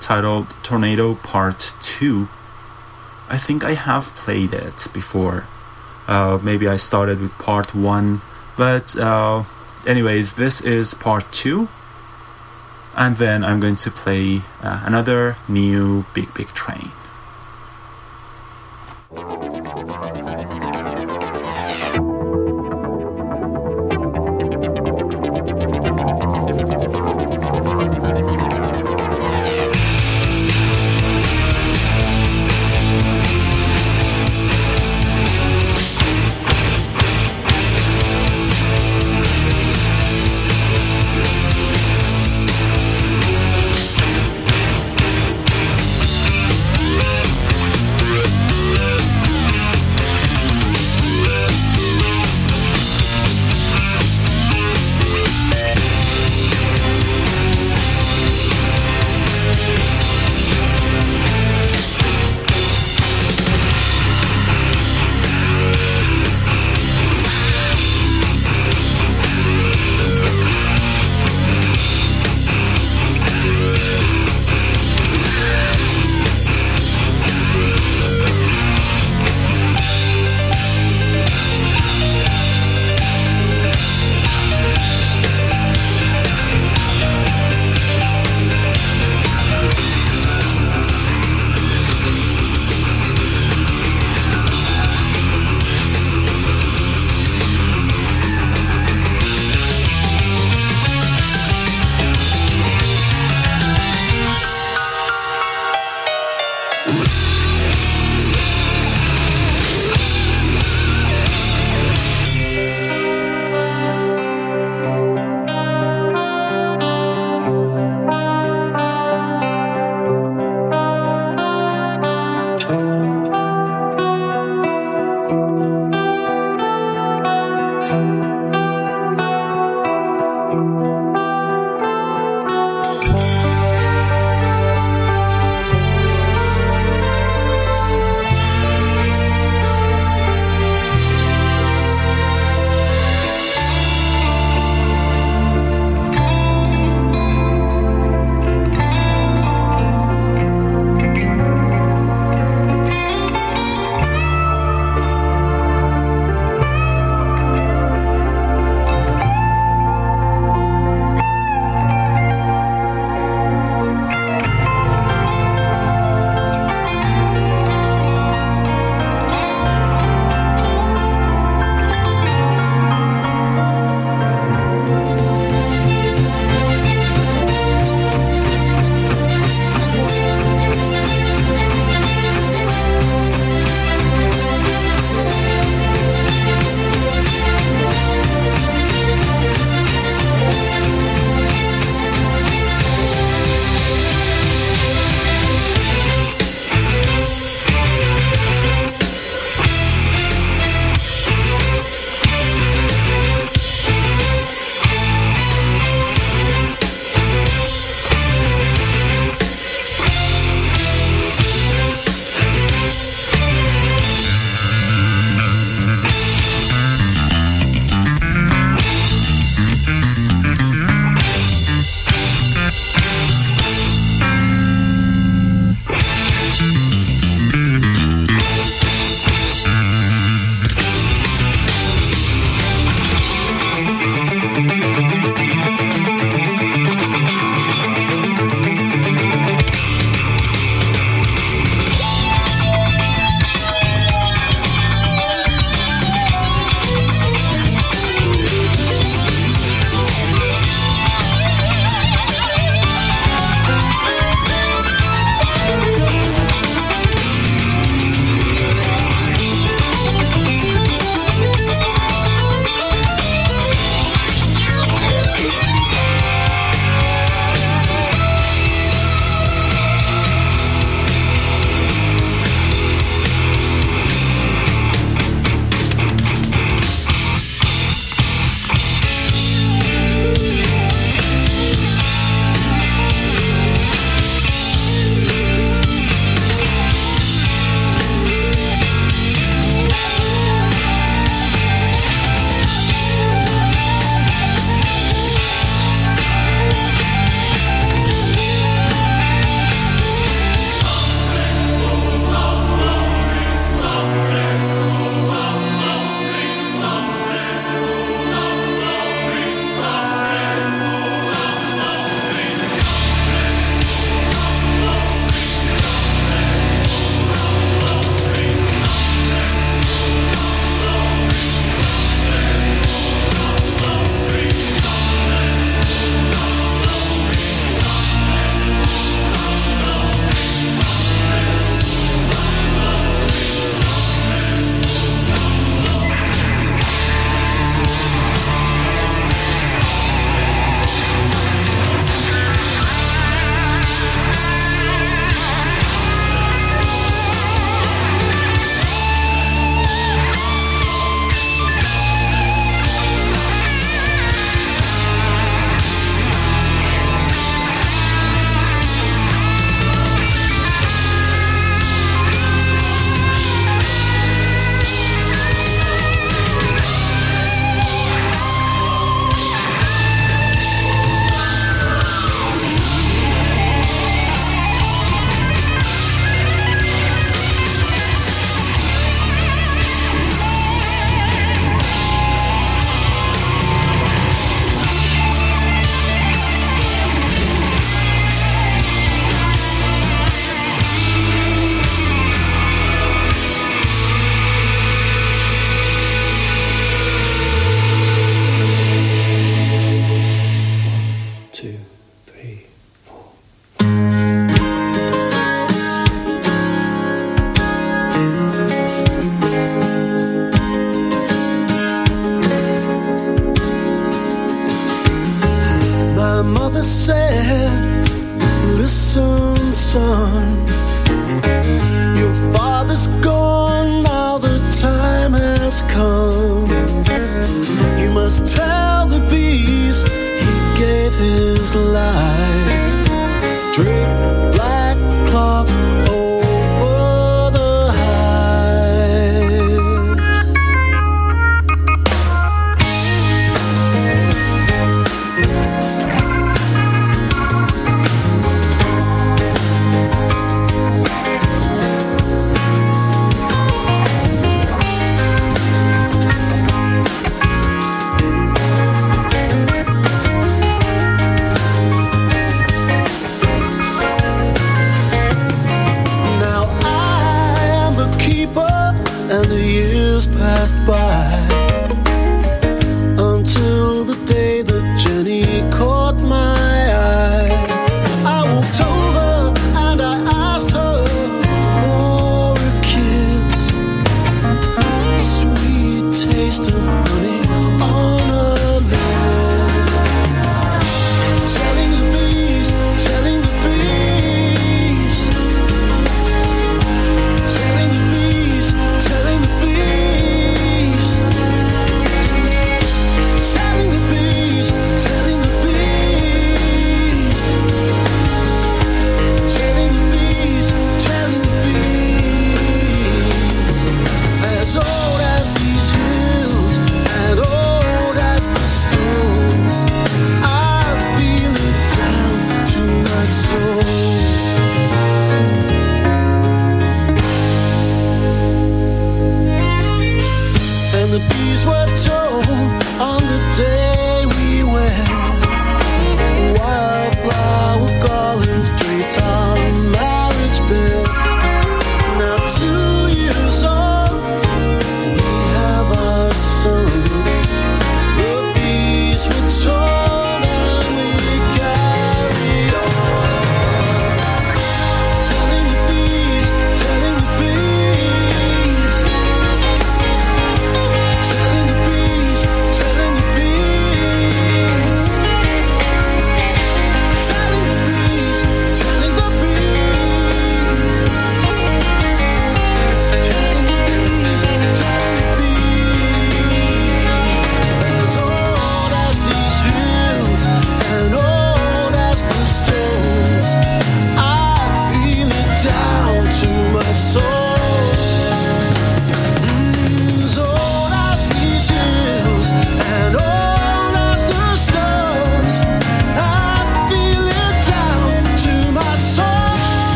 titled 0.00 0.54
Tornado 0.62 1.14
Part 1.14 1.72
2. 1.80 2.28
I 3.30 3.38
think 3.38 3.64
I 3.64 3.72
have 3.72 4.14
played 4.16 4.52
it 4.52 4.88
before. 4.92 5.46
Uh, 6.06 6.38
maybe 6.42 6.68
I 6.68 6.76
started 6.76 7.20
with 7.20 7.32
part 7.38 7.74
1. 7.74 8.20
But, 8.56 8.96
uh, 8.98 9.44
anyways, 9.86 10.34
this 10.34 10.60
is 10.60 10.92
part 10.92 11.24
2. 11.32 11.68
And 12.94 13.16
then 13.16 13.42
I'm 13.44 13.60
going 13.60 13.76
to 13.76 13.90
play 13.90 14.42
uh, 14.62 14.82
another 14.84 15.36
new 15.48 16.04
Big 16.14 16.32
Big 16.34 16.48
Train. 16.48 16.90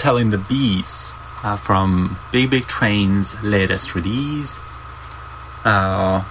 Telling 0.00 0.30
the 0.30 0.38
bees 0.38 1.12
uh, 1.44 1.56
from 1.56 2.16
Big 2.32 2.48
Big 2.48 2.64
Train's 2.64 3.36
latest 3.44 3.94
release, 3.94 4.60
uh, 5.64 6.24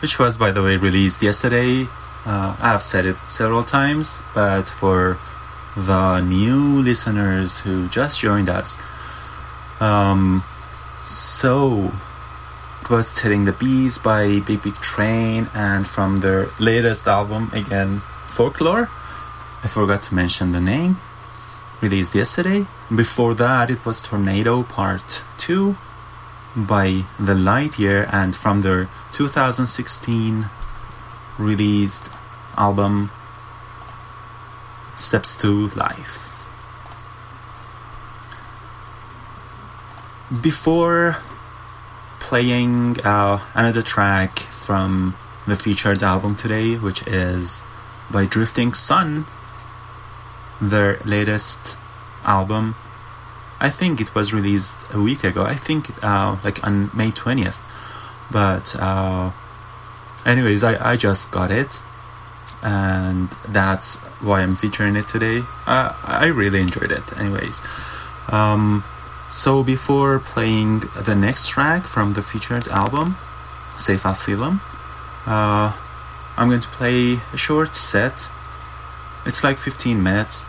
which 0.00 0.18
was, 0.18 0.38
by 0.38 0.50
the 0.50 0.62
way, 0.62 0.78
released 0.78 1.22
yesterday. 1.22 1.86
Uh, 2.24 2.56
I've 2.58 2.82
said 2.82 3.04
it 3.04 3.16
several 3.26 3.62
times, 3.62 4.20
but 4.34 4.64
for 4.64 5.18
the 5.76 6.20
new 6.20 6.80
listeners 6.80 7.60
who 7.60 7.86
just 7.88 8.18
joined 8.18 8.48
us, 8.48 8.78
um, 9.78 10.42
so 11.02 11.92
it 12.80 12.88
was 12.88 13.14
Telling 13.14 13.44
the 13.44 13.52
Bees 13.52 13.98
by 13.98 14.40
Big 14.40 14.62
Big 14.62 14.76
Train, 14.76 15.48
and 15.52 15.86
from 15.86 16.24
their 16.24 16.48
latest 16.58 17.06
album, 17.06 17.50
again, 17.52 18.00
Folklore. 18.26 18.88
I 19.62 19.66
forgot 19.68 20.00
to 20.08 20.14
mention 20.14 20.52
the 20.52 20.60
name. 20.60 20.96
Released 21.80 22.12
yesterday. 22.12 22.66
Before 22.94 23.34
that, 23.34 23.70
it 23.70 23.86
was 23.86 24.00
Tornado 24.00 24.64
Part 24.64 25.22
2 25.38 25.76
by 26.56 27.04
The 27.20 27.36
Light 27.36 27.78
Year, 27.78 28.08
and 28.10 28.34
from 28.34 28.62
their 28.62 28.88
2016 29.12 30.46
released 31.38 32.16
album 32.56 33.12
Steps 34.96 35.36
to 35.36 35.68
Life. 35.68 36.48
Before 40.42 41.18
playing 42.18 42.98
uh, 43.04 43.38
another 43.54 43.82
track 43.82 44.40
from 44.40 45.16
the 45.46 45.54
featured 45.54 46.02
album 46.02 46.34
today, 46.34 46.74
which 46.74 47.06
is 47.06 47.64
by 48.10 48.26
Drifting 48.26 48.74
Sun, 48.74 49.26
their 50.60 50.98
latest 51.04 51.76
album. 52.24 52.74
I 53.60 53.70
think 53.70 54.00
it 54.00 54.14
was 54.14 54.32
released 54.32 54.76
a 54.92 55.00
week 55.00 55.24
ago. 55.24 55.44
I 55.44 55.54
think 55.54 55.90
uh, 56.02 56.36
like 56.44 56.64
on 56.66 56.90
May 56.94 57.10
20th. 57.10 57.60
But, 58.30 58.76
uh, 58.76 59.32
anyways, 60.24 60.62
I, 60.62 60.92
I 60.92 60.96
just 60.96 61.30
got 61.30 61.50
it. 61.50 61.80
And 62.62 63.30
that's 63.48 63.96
why 64.20 64.42
I'm 64.42 64.56
featuring 64.56 64.96
it 64.96 65.08
today. 65.08 65.42
Uh, 65.66 65.94
I 66.04 66.26
really 66.26 66.60
enjoyed 66.60 66.90
it, 66.90 67.16
anyways. 67.16 67.62
Um, 68.28 68.84
so 69.30 69.62
before 69.62 70.18
playing 70.18 70.82
the 70.96 71.14
next 71.14 71.48
track 71.48 71.84
from 71.84 72.14
the 72.14 72.22
featured 72.22 72.66
album, 72.68 73.16
Safe 73.76 74.04
Asylum, 74.04 74.60
uh, 75.26 75.72
I'm 76.36 76.48
going 76.48 76.60
to 76.60 76.68
play 76.68 77.20
a 77.32 77.36
short 77.36 77.74
set. 77.74 78.30
It's 79.28 79.44
like 79.44 79.58
15 79.58 80.02
minutes. 80.02 80.46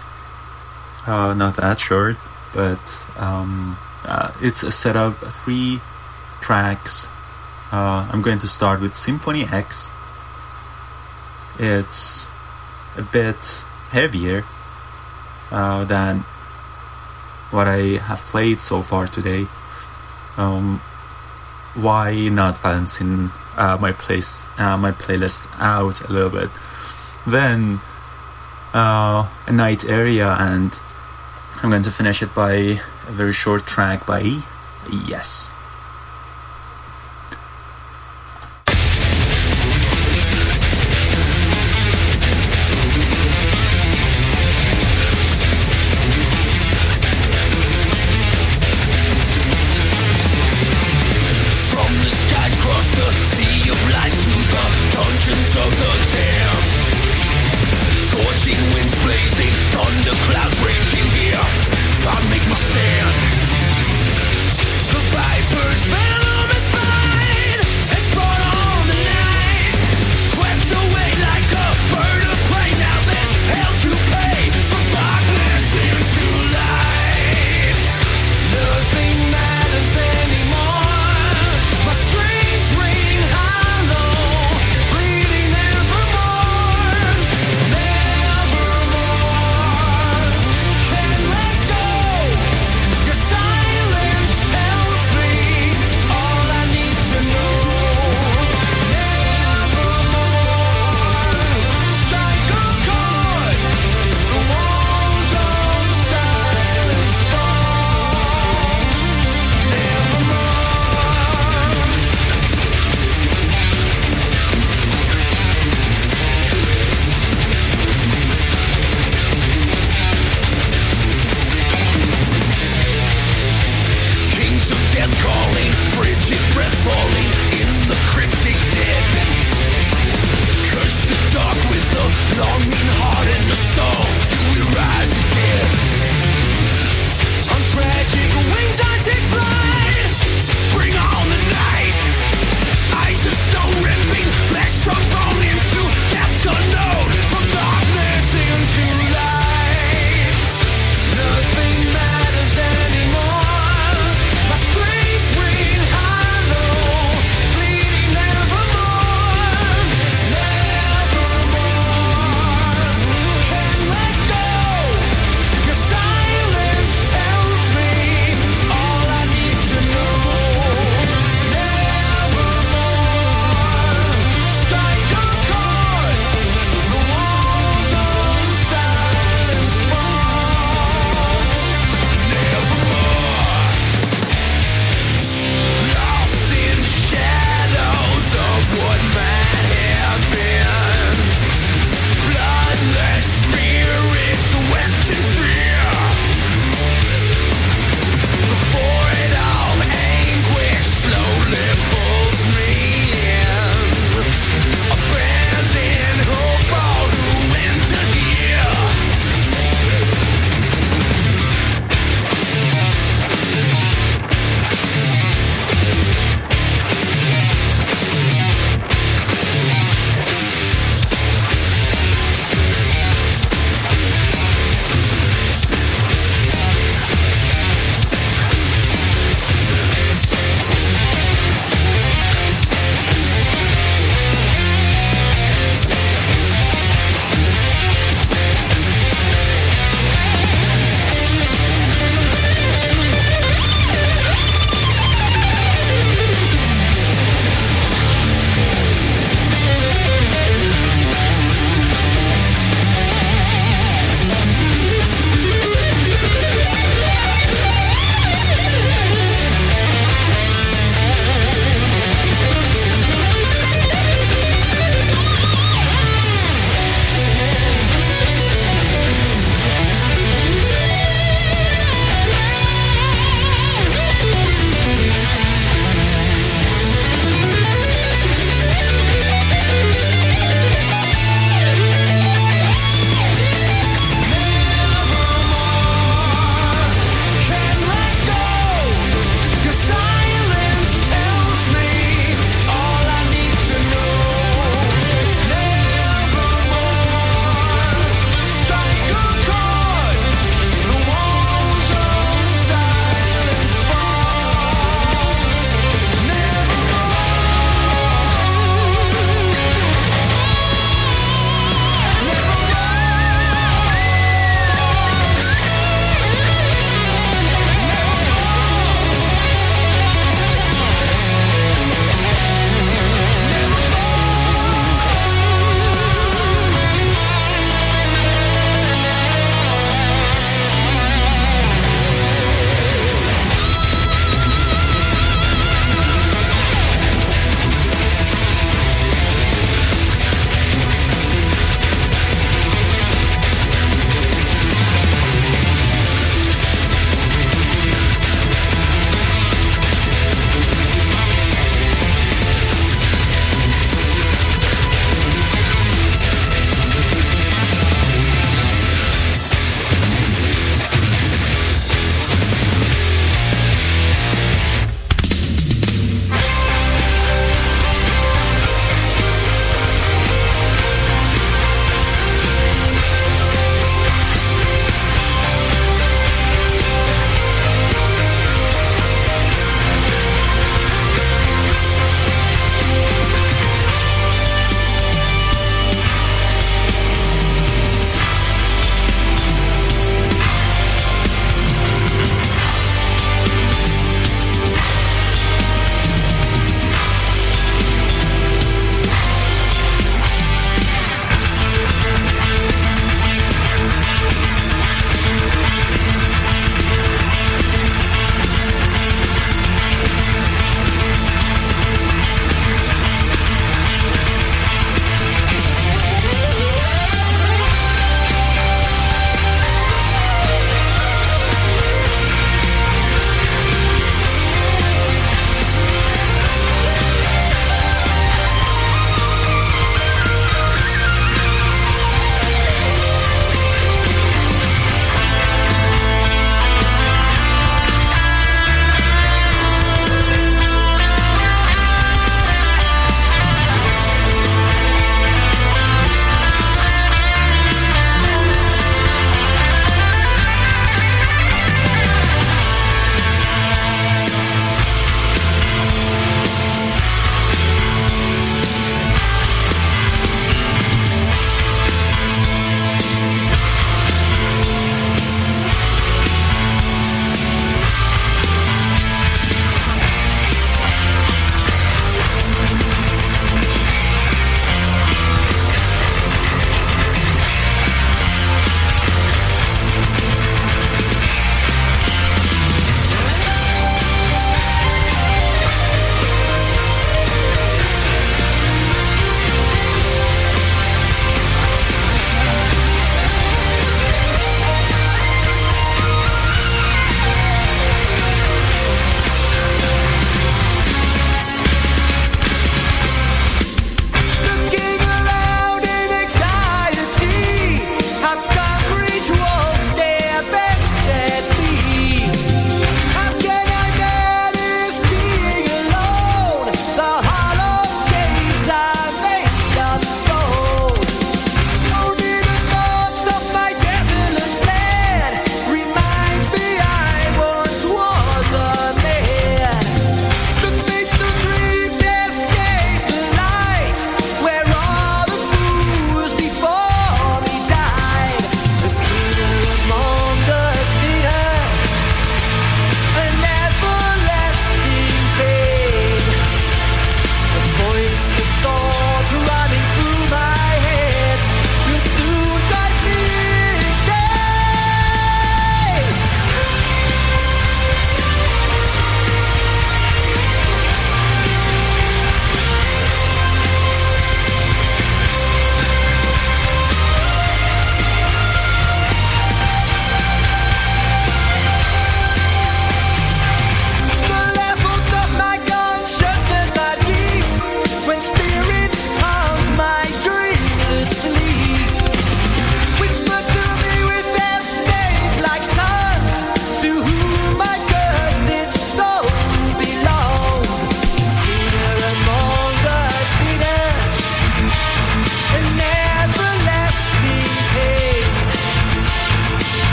Uh, 1.06 1.34
not 1.34 1.58
that 1.58 1.82
short, 1.82 2.16
but 2.54 2.80
um, 3.18 3.78
uh, 4.06 4.32
it's 4.42 4.64
a 4.64 4.72
set 4.72 4.96
of 4.96 5.20
three 5.44 5.82
tracks. 6.40 7.10
Uh, 7.74 8.10
I'm 8.10 8.22
going 8.22 8.40
to 8.40 8.48
start 8.48 8.80
with 8.80 8.96
Symphony 8.96 9.44
X. 9.44 9.92
It's 11.60 12.30
a 12.96 13.02
bit 13.02 13.66
heavier 13.90 14.46
uh, 15.52 15.84
than 15.84 16.20
what 17.52 17.68
I 17.68 17.98
have 17.98 18.22
played 18.28 18.62
so 18.62 18.82
far 18.82 19.08
today. 19.08 19.48
Um, 20.38 20.80
why 21.76 22.30
not 22.30 22.64
balancing 22.64 23.30
uh, 23.58 23.78
my 23.80 23.92
place, 23.92 24.48
uh, 24.58 24.78
my 24.78 24.94
playlist 24.94 25.50
out 25.60 26.00
a 26.10 26.14
little 26.14 26.30
bit? 26.30 26.50
Then 27.28 27.82
uh, 28.74 29.28
a 29.48 29.52
night 29.52 29.86
area, 29.86 30.36
and 30.40 30.80
I'm 31.62 31.70
going 31.70 31.84
to 31.84 31.92
finish 31.92 32.22
it 32.22 32.34
by 32.34 32.54
a 32.54 33.12
very 33.12 33.34
short 33.34 33.66
track 33.66 34.06
by 34.06 34.42
Yes. 34.92 35.52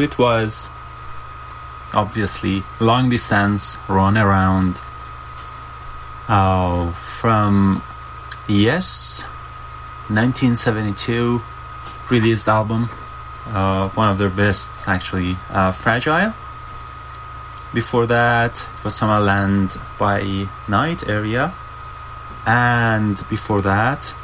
It 0.00 0.18
was 0.18 0.70
obviously 1.92 2.62
long 2.78 3.10
distance 3.10 3.78
run 3.88 4.16
around 4.16 4.80
uh, 6.28 6.92
from 6.92 7.82
Yes 8.48 9.24
1972 10.10 11.40
released 12.10 12.48
album, 12.48 12.88
uh, 13.46 13.88
one 13.90 14.10
of 14.10 14.18
their 14.18 14.28
best 14.28 14.88
actually, 14.88 15.36
uh, 15.50 15.70
Fragile. 15.70 16.34
Before 17.72 18.06
that, 18.06 18.68
it 18.74 18.84
was 18.84 18.94
Summerland 18.94 19.80
by 19.98 20.48
Night 20.66 21.08
area, 21.08 21.54
and 22.44 23.22
before 23.28 23.60
that, 23.60 24.16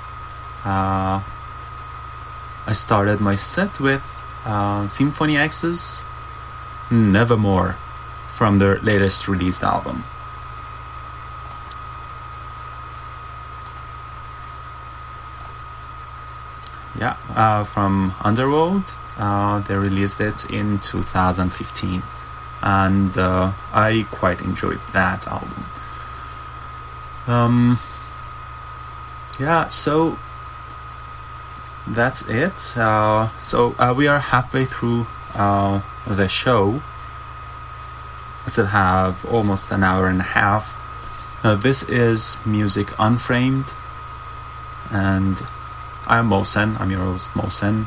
uh, 0.64 1.22
I 2.66 2.72
started 2.72 3.20
my 3.20 3.36
set 3.36 3.78
with 3.78 4.02
uh, 4.46 4.86
Symphony 4.86 5.36
X's 5.36 6.04
Nevermore 6.90 7.76
from 8.28 8.58
their 8.58 8.78
latest 8.78 9.28
released 9.28 9.62
album. 9.62 10.04
Yeah, 16.98 17.16
uh, 17.34 17.64
from 17.64 18.14
Underworld. 18.22 18.94
Uh, 19.18 19.60
they 19.60 19.74
released 19.74 20.20
it 20.20 20.48
in 20.50 20.78
2015, 20.78 22.02
and 22.62 23.18
uh, 23.18 23.52
I 23.72 24.06
quite 24.10 24.40
enjoyed 24.42 24.80
that 24.92 25.26
album. 25.26 25.66
Um, 27.26 27.78
yeah, 29.38 29.68
so 29.68 30.18
that's 31.86 32.22
it. 32.28 32.76
Uh, 32.76 33.28
so 33.38 33.74
uh, 33.78 33.94
we 33.96 34.06
are 34.06 34.18
halfway 34.18 34.64
through 34.64 35.06
uh, 35.34 35.82
the 36.06 36.28
show. 36.28 36.82
I 38.44 38.48
still 38.48 38.66
have 38.66 39.24
almost 39.26 39.70
an 39.70 39.82
hour 39.82 40.08
and 40.08 40.20
a 40.20 40.24
half. 40.24 40.76
Uh, 41.44 41.54
this 41.54 41.82
is 41.84 42.38
Music 42.44 42.92
Unframed, 42.98 43.74
and 44.90 45.42
I'm 46.06 46.28
Mosen. 46.28 46.80
I'm 46.80 46.90
your 46.90 47.00
host, 47.00 47.32
Mosen, 47.34 47.86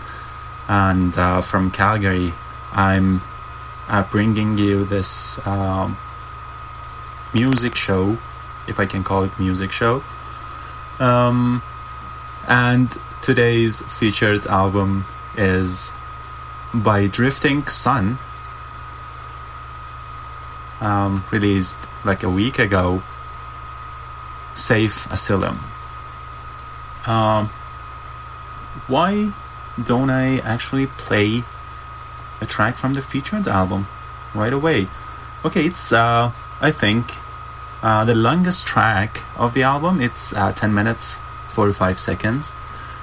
and 0.68 1.18
uh, 1.18 1.42
from 1.42 1.72
Calgary, 1.72 2.34
I'm 2.72 3.22
uh, 3.88 4.04
bringing 4.04 4.58
you 4.58 4.86
this 4.86 5.46
um, 5.46 5.98
music 7.34 7.76
show, 7.76 8.18
if 8.68 8.80
I 8.80 8.86
can 8.86 9.04
call 9.04 9.24
it 9.24 9.38
music 9.40 9.72
show. 9.72 10.04
Um, 11.00 11.64
and 12.48 12.98
today's 13.22 13.82
featured 13.82 14.46
album 14.48 15.06
is 15.38 15.92
by 16.74 17.08
Drifting 17.08 17.66
Sun, 17.68 18.20
um, 20.82 21.24
released 21.32 21.88
like 22.06 22.24
a 22.24 22.30
week 22.30 22.60
ago. 22.60 23.04
Safe 24.56 25.10
Asylum. 25.12 25.60
Um, 27.06 27.48
why 28.88 29.32
don't 29.82 30.10
I 30.10 30.40
actually 30.40 30.88
play 30.88 31.44
a 32.42 32.46
track 32.46 32.78
from 32.78 32.94
the 32.94 33.02
featured 33.02 33.48
album 33.48 33.88
right 34.36 34.52
away? 34.52 34.88
Okay, 35.46 35.66
it's 35.66 35.94
uh, 35.94 36.32
I 36.60 36.72
think 36.72 37.14
uh, 37.82 38.04
the 38.04 38.16
longest 38.16 38.68
track 38.68 39.24
of 39.38 39.54
the 39.54 39.64
album. 39.64 40.02
It's 40.02 40.34
uh, 40.34 40.52
10 40.52 40.74
minutes 40.74 41.20
45 41.50 42.00
seconds, 42.00 42.54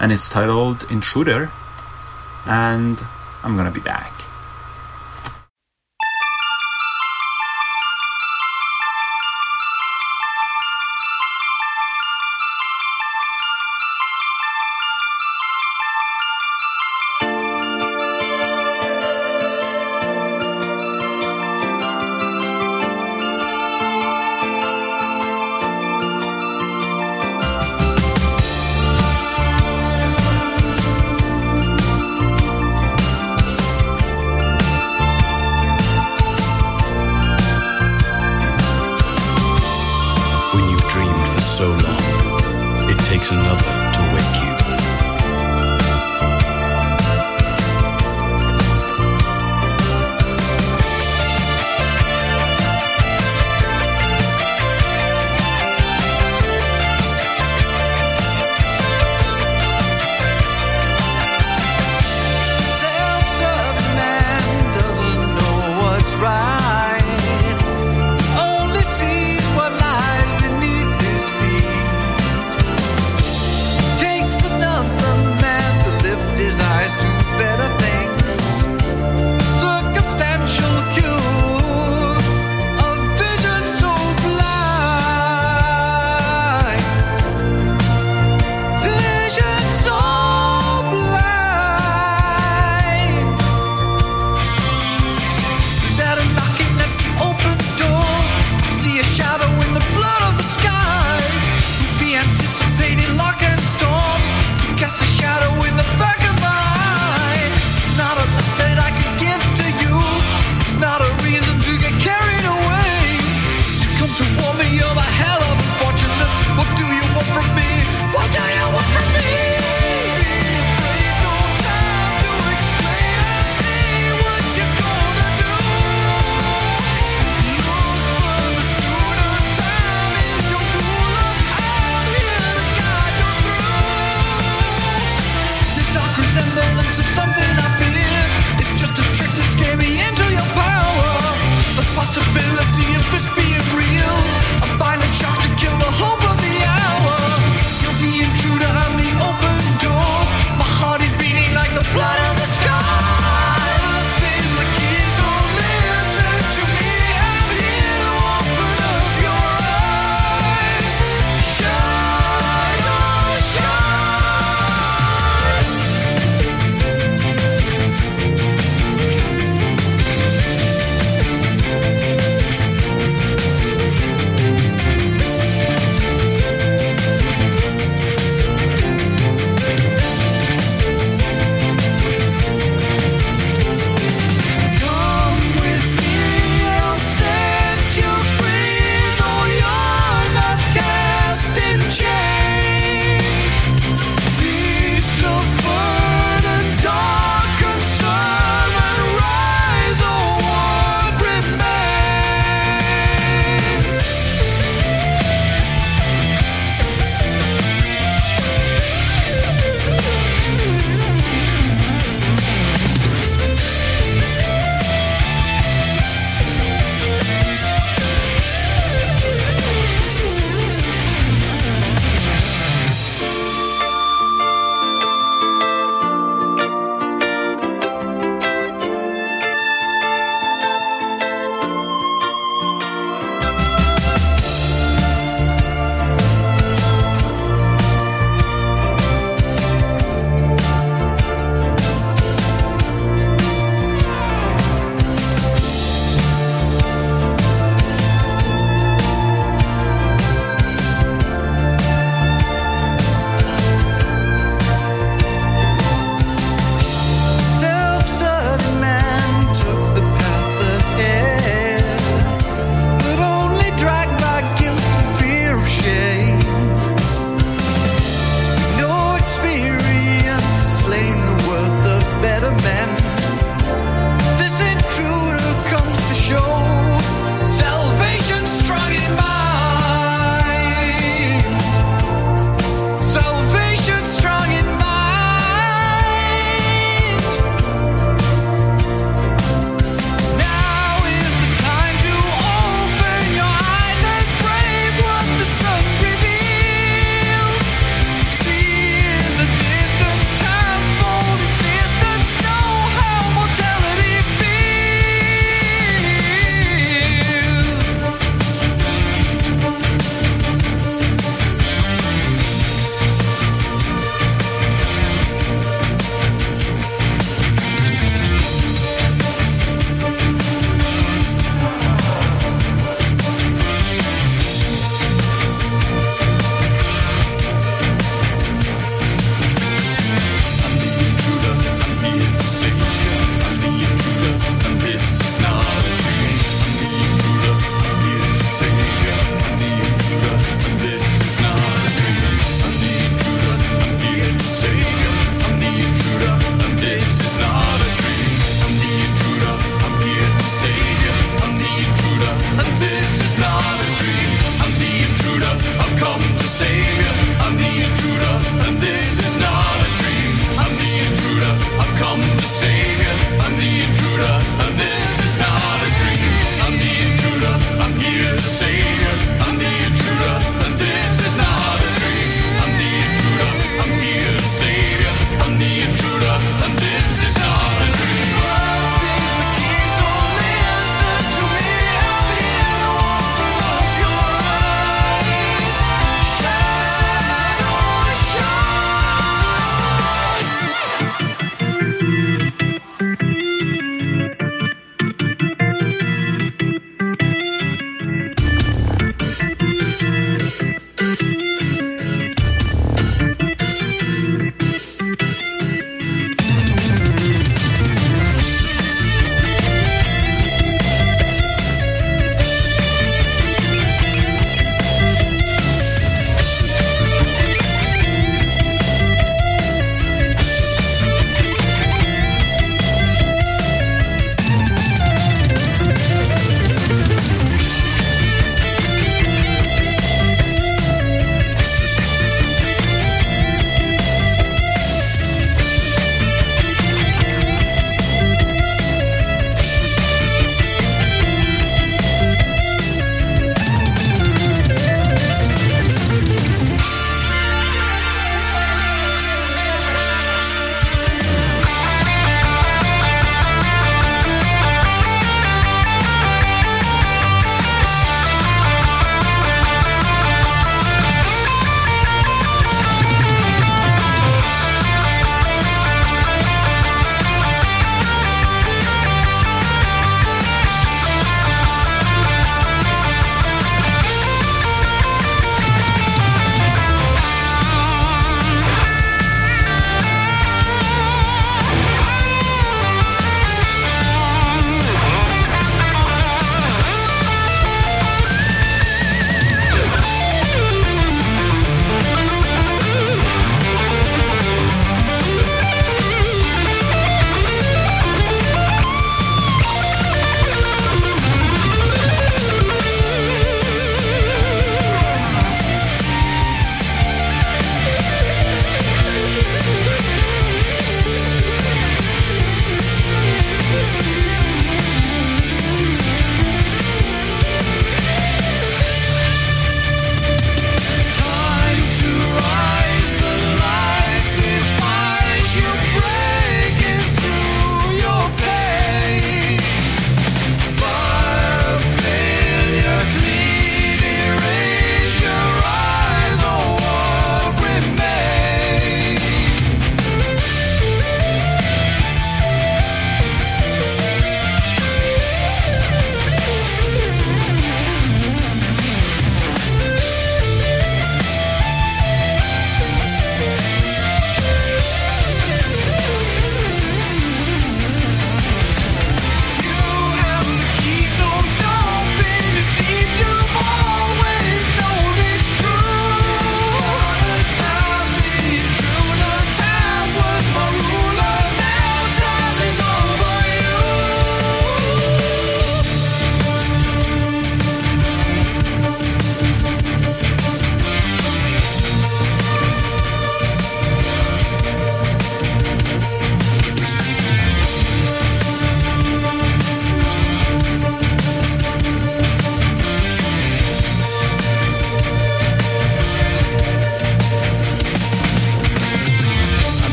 and 0.00 0.10
it's 0.10 0.28
titled 0.28 0.90
Intruder. 0.90 1.52
And 2.46 3.04
I'm 3.44 3.56
gonna 3.56 3.70
be 3.70 3.80
back. 3.80 4.19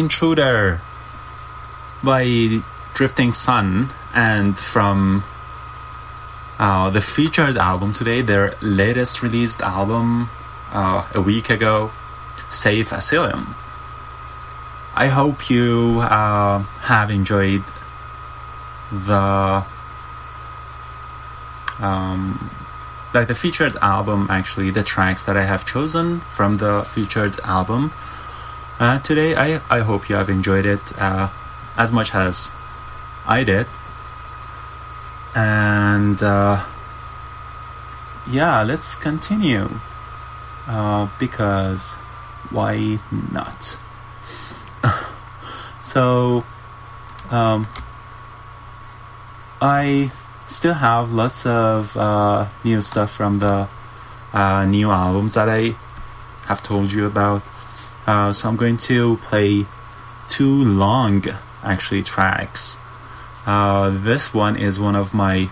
Intruder 0.00 0.80
by 2.02 2.62
Drifting 2.94 3.34
Sun 3.34 3.90
and 4.14 4.58
from 4.58 5.24
uh, 6.58 6.88
the 6.88 7.02
featured 7.02 7.58
album 7.58 7.92
today, 7.92 8.22
their 8.22 8.54
latest 8.62 9.22
released 9.22 9.60
album 9.60 10.30
uh, 10.72 11.06
a 11.14 11.20
week 11.20 11.50
ago, 11.50 11.90
Safe 12.50 12.90
Asylum. 12.92 13.54
I 14.94 15.08
hope 15.08 15.50
you 15.50 16.00
uh, 16.00 16.60
have 16.88 17.10
enjoyed 17.10 17.64
the 18.90 19.66
um, 21.78 22.50
like 23.12 23.28
the 23.28 23.34
featured 23.34 23.76
album 23.82 24.28
actually 24.30 24.70
the 24.70 24.82
tracks 24.82 25.24
that 25.26 25.36
I 25.36 25.44
have 25.44 25.66
chosen 25.66 26.20
from 26.20 26.54
the 26.54 26.84
featured 26.84 27.38
album 27.40 27.92
uh, 28.80 28.98
today 29.00 29.36
I, 29.36 29.60
I 29.70 29.80
hope 29.80 30.08
you 30.08 30.16
have 30.16 30.28
enjoyed 30.28 30.66
it 30.66 30.80
uh, 30.98 31.28
as 31.76 31.92
much 31.92 32.14
as 32.14 32.52
I 33.26 33.44
did. 33.44 33.66
And 35.34 36.20
uh, 36.20 36.66
yeah 38.28 38.62
let's 38.62 38.96
continue. 38.96 39.68
Uh, 40.66 41.08
because 41.18 41.94
why 42.50 42.98
not? 43.30 43.78
So 45.80 46.44
um, 47.30 47.66
I 49.60 50.12
still 50.46 50.74
have 50.74 51.12
lots 51.12 51.46
of 51.46 51.96
uh, 51.96 52.46
new 52.62 52.80
stuff 52.80 53.10
from 53.10 53.38
the 53.38 53.68
uh, 54.32 54.66
new 54.66 54.90
albums 54.90 55.34
that 55.34 55.48
I 55.48 55.74
have 56.46 56.62
told 56.62 56.92
you 56.92 57.06
about. 57.06 57.42
Uh, 58.10 58.32
so 58.32 58.48
I'm 58.48 58.56
going 58.56 58.76
to 58.90 59.18
play 59.18 59.66
two 60.26 60.64
long, 60.64 61.22
actually, 61.62 62.02
tracks. 62.02 62.76
Uh, 63.46 63.90
this 63.90 64.34
one 64.34 64.56
is 64.56 64.80
one 64.80 64.96
of 64.96 65.14
my. 65.14 65.48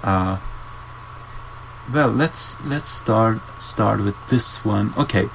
Uh, 0.00 0.38
well, 1.92 2.06
let's 2.06 2.62
let's 2.62 2.88
start 2.88 3.40
start 3.60 3.98
with 3.98 4.14
this 4.28 4.64
one. 4.64 4.92
Okay, 4.96 5.28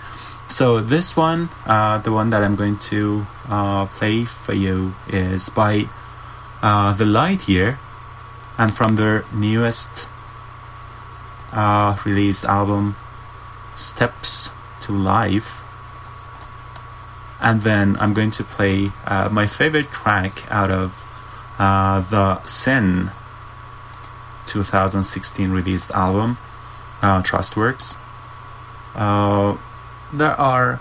so 0.47 0.79
this 0.79 1.17
one, 1.17 1.49
uh, 1.65 1.97
the 1.97 2.13
one 2.13 2.29
that 2.29 2.41
I'm 2.45 2.55
going 2.55 2.79
to 2.95 3.27
uh, 3.49 3.87
play 3.87 4.23
for 4.23 4.53
you, 4.53 4.95
is 5.09 5.49
by 5.49 5.89
uh, 6.61 6.93
The 6.93 7.05
Light 7.05 7.49
Year, 7.49 7.77
and 8.57 8.73
from 8.73 8.95
their 8.95 9.25
newest 9.33 10.07
released 12.05 12.45
album, 12.45 12.95
Steps 13.75 14.51
to 14.79 14.93
Life. 14.93 15.60
And 17.41 17.61
then 17.61 17.97
I'm 17.99 18.13
going 18.13 18.31
to 18.31 18.43
play 18.43 18.91
uh, 19.05 19.29
my 19.31 19.47
favorite 19.47 19.91
track 19.91 20.49
out 20.51 20.69
of 20.69 20.95
uh, 21.57 22.01
the 22.01 22.43
Sin 22.45 23.11
2016 24.45 25.51
released 25.51 25.91
album, 25.91 26.37
uh, 27.01 27.21
Trustworks. 27.23 27.97
Uh, 28.93 29.57
there 30.13 30.39
are 30.39 30.79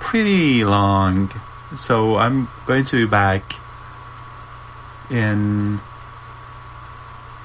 pretty 0.00 0.64
long, 0.64 1.30
so 1.74 2.16
I'm 2.16 2.48
going 2.66 2.84
to 2.84 3.04
be 3.04 3.10
back 3.10 3.54
in 5.10 5.80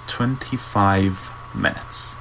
25 0.08 1.32
minutes. 1.56 2.18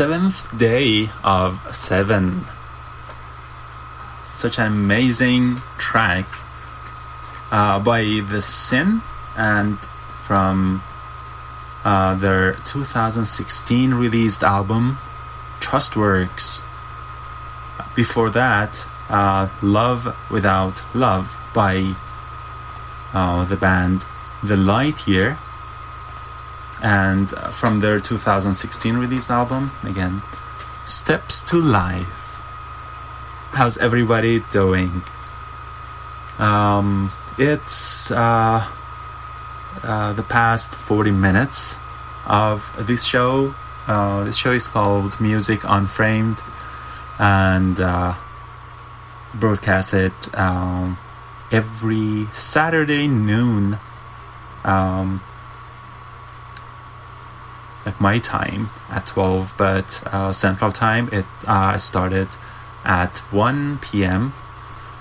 Seventh 0.00 0.56
Day 0.56 1.10
of 1.22 1.76
Seven. 1.76 2.46
Such 4.24 4.58
an 4.58 4.68
amazing 4.68 5.56
track 5.76 6.24
uh, 7.52 7.78
by 7.80 8.22
The 8.26 8.40
Syn 8.40 9.02
and 9.36 9.78
from 10.14 10.82
uh, 11.84 12.14
their 12.14 12.54
2016 12.64 13.92
released 13.92 14.42
album 14.42 14.96
Trustworks. 15.60 16.64
Before 17.94 18.30
that, 18.30 18.86
uh, 19.10 19.50
Love 19.60 20.16
Without 20.30 20.82
Love 20.94 21.36
by 21.52 21.94
uh, 23.12 23.44
the 23.44 23.56
band 23.56 24.06
The 24.42 24.56
Light 24.56 25.06
Year. 25.06 25.36
And 26.82 27.32
uh, 27.34 27.50
from 27.50 27.80
their 27.80 28.00
2016 28.00 28.96
released 28.96 29.30
album, 29.30 29.72
again, 29.84 30.22
Steps 30.84 31.40
to 31.42 31.60
Life. 31.60 32.40
How's 33.52 33.76
everybody 33.78 34.40
doing? 34.50 35.02
Um, 36.38 37.12
it's 37.36 38.10
uh, 38.10 38.66
uh, 39.82 40.12
the 40.14 40.22
past 40.22 40.74
40 40.74 41.10
minutes 41.10 41.78
of 42.26 42.74
this 42.86 43.04
show. 43.04 43.54
Uh, 43.86 44.24
this 44.24 44.36
show 44.36 44.52
is 44.52 44.68
called 44.68 45.20
Music 45.20 45.60
Unframed 45.64 46.40
and 47.18 47.78
uh, 47.80 48.14
broadcasted 49.34 50.12
um, 50.34 50.96
every 51.50 52.26
Saturday 52.32 53.06
noon, 53.06 53.78
um, 54.64 55.20
like 57.84 58.00
my 58.00 58.18
time 58.18 58.68
at 58.90 59.06
12, 59.06 59.54
but 59.56 60.02
uh, 60.06 60.32
Central 60.32 60.72
Time 60.72 61.08
it 61.12 61.26
uh, 61.46 61.78
started 61.78 62.28
at 62.84 63.18
1 63.32 63.78
p.m. 63.78 64.32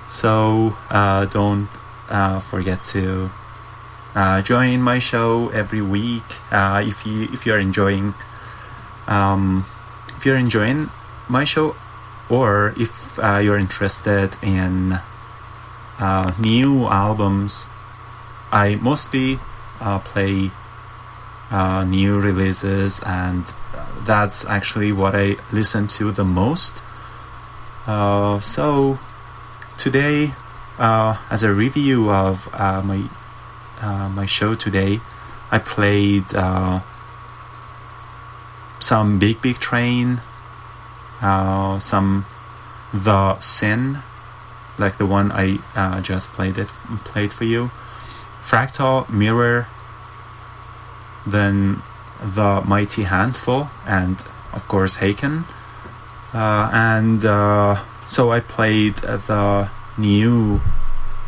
So 0.07 0.77
uh, 0.89 1.25
don't 1.25 1.69
uh, 2.09 2.39
forget 2.39 2.83
to 2.83 3.29
uh, 4.15 4.41
join 4.41 4.81
my 4.81 4.99
show 4.99 5.49
every 5.49 5.81
week 5.81 6.23
uh, 6.51 6.83
if 6.85 7.05
you 7.05 7.29
if 7.31 7.45
you're 7.45 7.59
enjoying 7.59 8.15
um, 9.07 9.65
if 10.17 10.25
you're 10.25 10.37
enjoying 10.37 10.89
my 11.27 11.43
show 11.43 11.75
or 12.29 12.73
if 12.77 13.17
you're 13.17 13.57
interested 13.57 14.35
in 14.41 14.99
new 16.39 16.87
albums 16.87 17.69
I 18.51 18.75
mostly 18.75 19.39
play 19.79 20.51
uh, 21.51 21.83
new 21.83 22.19
releases 22.19 23.01
and 23.03 23.53
that's 24.01 24.45
actually 24.45 24.91
what 24.91 25.15
I 25.15 25.35
listen 25.51 25.87
to 25.87 26.11
the 26.11 26.23
most. 26.23 26.81
Uh, 27.85 28.39
so 28.39 28.99
today 29.77 30.33
uh, 30.79 31.17
as 31.29 31.43
a 31.43 31.53
review 31.53 32.09
of 32.09 32.47
uh, 32.53 32.81
my 32.81 33.03
uh, 33.81 34.09
my 34.09 34.25
show 34.25 34.55
today, 34.55 35.01
I 35.51 35.59
played 35.59 36.33
uh, 36.33 36.81
some 38.79 39.19
Big 39.19 39.41
Big 39.41 39.59
Train, 39.59 40.21
some 41.21 42.25
The 42.93 43.39
Syn, 43.39 44.03
like 44.77 44.97
the 44.97 45.05
one 45.05 45.31
I 45.31 45.59
just 46.01 46.31
played 46.31 46.57
it 46.57 46.67
played 47.03 47.33
for 47.33 47.43
you, 47.45 47.71
Fractal 48.41 49.09
Mirror, 49.09 49.67
then 51.25 51.81
The 52.21 52.61
Mighty 52.65 53.03
Handful, 53.03 53.69
and 53.85 54.23
of 54.53 54.67
course 54.67 54.97
Haken, 54.97 55.45
uh, 56.33 56.69
and 56.73 57.23
uh, 57.25 57.83
so 58.05 58.31
I 58.31 58.39
played 58.39 58.95
the 58.95 59.69
new 59.97 60.61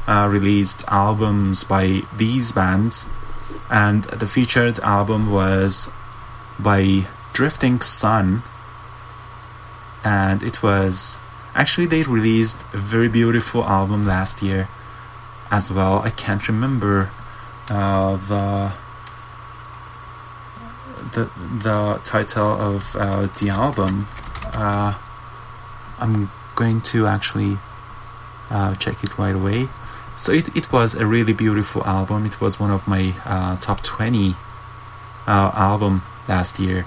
uh, 0.07 0.27
released 0.31 0.83
albums 0.87 1.63
by 1.63 2.03
these 2.15 2.51
bands, 2.51 3.07
and 3.69 4.03
the 4.05 4.27
featured 4.27 4.79
album 4.79 5.31
was 5.31 5.91
by 6.59 7.07
Drifting 7.33 7.81
Sun, 7.81 8.43
and 10.03 10.43
it 10.43 10.61
was 10.61 11.19
actually 11.55 11.85
they 11.87 12.03
released 12.03 12.63
a 12.73 12.77
very 12.77 13.07
beautiful 13.07 13.63
album 13.63 14.05
last 14.05 14.41
year 14.41 14.67
as 15.51 15.71
well. 15.71 15.99
I 15.99 16.09
can't 16.09 16.47
remember 16.47 17.09
uh, 17.69 18.17
the 18.17 18.73
the 21.13 21.29
the 21.63 21.99
title 22.03 22.51
of 22.51 22.95
uh, 22.95 23.27
the 23.39 23.49
album. 23.49 24.07
Uh, 24.53 24.93
I'm 25.99 26.31
going 26.55 26.81
to 26.81 27.07
actually 27.07 27.57
uh, 28.49 28.75
check 28.75 29.03
it 29.03 29.17
right 29.17 29.35
away. 29.35 29.69
So 30.15 30.31
it, 30.33 30.55
it 30.55 30.71
was 30.71 30.93
a 30.93 31.05
really 31.05 31.33
beautiful 31.33 31.83
album. 31.85 32.25
It 32.25 32.41
was 32.41 32.59
one 32.59 32.69
of 32.69 32.87
my 32.87 33.15
uh, 33.25 33.57
top 33.57 33.81
20 33.81 34.35
uh, 35.25 35.51
album 35.55 36.03
last 36.27 36.59
year. 36.59 36.85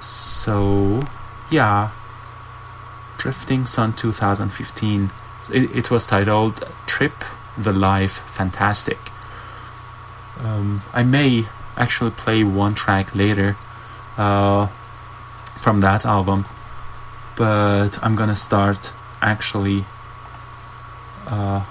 So 0.00 1.02
yeah, 1.50 1.90
Drifting 3.18 3.66
Sun 3.66 3.94
2015. 3.94 5.10
It, 5.52 5.76
it 5.76 5.90
was 5.90 6.06
titled 6.06 6.62
Trip 6.86 7.12
the 7.58 7.72
Life 7.72 8.20
Fantastic. 8.30 8.98
Um, 10.38 10.82
I 10.92 11.02
may 11.02 11.46
actually 11.76 12.10
play 12.10 12.44
one 12.44 12.74
track 12.74 13.14
later 13.14 13.56
uh, 14.16 14.66
from 15.58 15.80
that 15.80 16.04
album, 16.04 16.44
but 17.36 18.02
I'm 18.02 18.16
gonna 18.16 18.34
start 18.34 18.92
actually 19.20 19.84
uh, 21.26 21.64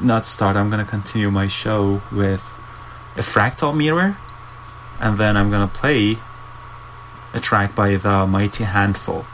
not 0.00 0.26
start. 0.26 0.56
I'm 0.56 0.70
gonna 0.70 0.84
continue 0.84 1.30
my 1.30 1.46
show 1.48 2.02
with 2.12 2.42
a 3.16 3.20
fractal 3.20 3.76
mirror, 3.76 4.16
and 5.00 5.18
then 5.18 5.36
I'm 5.36 5.50
gonna 5.50 5.68
play 5.68 6.16
a 7.32 7.40
track 7.40 7.74
by 7.74 7.96
the 7.96 8.26
Mighty 8.26 8.64
Handful. 8.64 9.24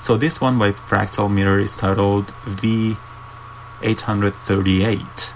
So 0.00 0.16
this 0.16 0.40
one 0.40 0.58
by 0.58 0.72
Fractal 0.72 1.32
Mirror 1.32 1.60
is 1.60 1.76
titled 1.76 2.32
V838. 2.44 5.34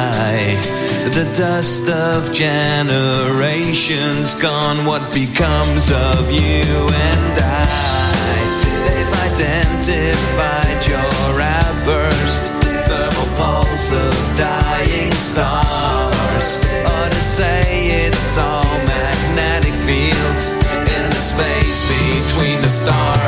die. 0.00 0.56
The 1.16 1.26
dust 1.34 1.90
of 1.90 2.32
generations 2.32 4.34
gone, 4.40 4.86
what 4.86 5.02
becomes 5.12 5.90
of 5.90 6.30
you 6.30 6.64
and 7.10 7.34
I? 7.38 8.40
They've 8.86 9.14
identified 9.30 10.80
your 10.92 11.32
outburst, 11.58 12.42
thermal 12.88 13.28
pulse 13.40 13.92
of 13.92 14.14
dying 14.36 15.12
stars. 15.12 16.48
Or 16.92 17.06
to 17.16 17.22
say 17.38 17.62
it's 18.04 18.38
all 18.38 18.72
magnetic 18.96 19.76
fields 19.88 20.44
in 20.96 21.04
the 21.16 21.22
space 21.32 21.78
between 21.96 22.58
the 22.62 22.68
stars. 22.68 23.19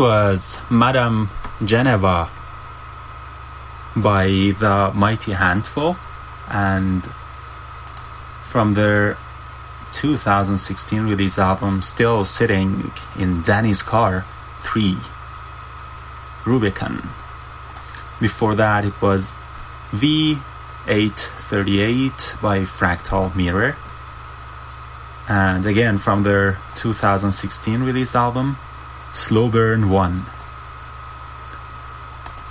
Was 0.00 0.58
Madame 0.70 1.28
Geneva 1.62 2.30
by 3.94 4.54
the 4.58 4.90
Mighty 4.94 5.32
Handful, 5.32 5.98
and 6.48 7.04
from 8.42 8.72
their 8.72 9.18
2016 9.92 11.02
release 11.02 11.38
album, 11.38 11.82
Still 11.82 12.24
Sitting 12.24 12.90
in 13.18 13.42
Danny's 13.42 13.82
Car 13.82 14.24
3, 14.62 14.96
Rubicon. 16.46 17.10
Before 18.18 18.54
that, 18.54 18.86
it 18.86 18.98
was 19.02 19.36
V838 19.92 22.40
by 22.40 22.60
Fractal 22.60 23.36
Mirror. 23.36 23.76
And 25.28 25.66
again, 25.66 25.98
from 25.98 26.22
their 26.22 26.56
2016 26.74 27.82
release 27.82 28.14
album, 28.14 28.56
Slow 29.12 29.48
Burn 29.48 29.90
1. 29.90 30.26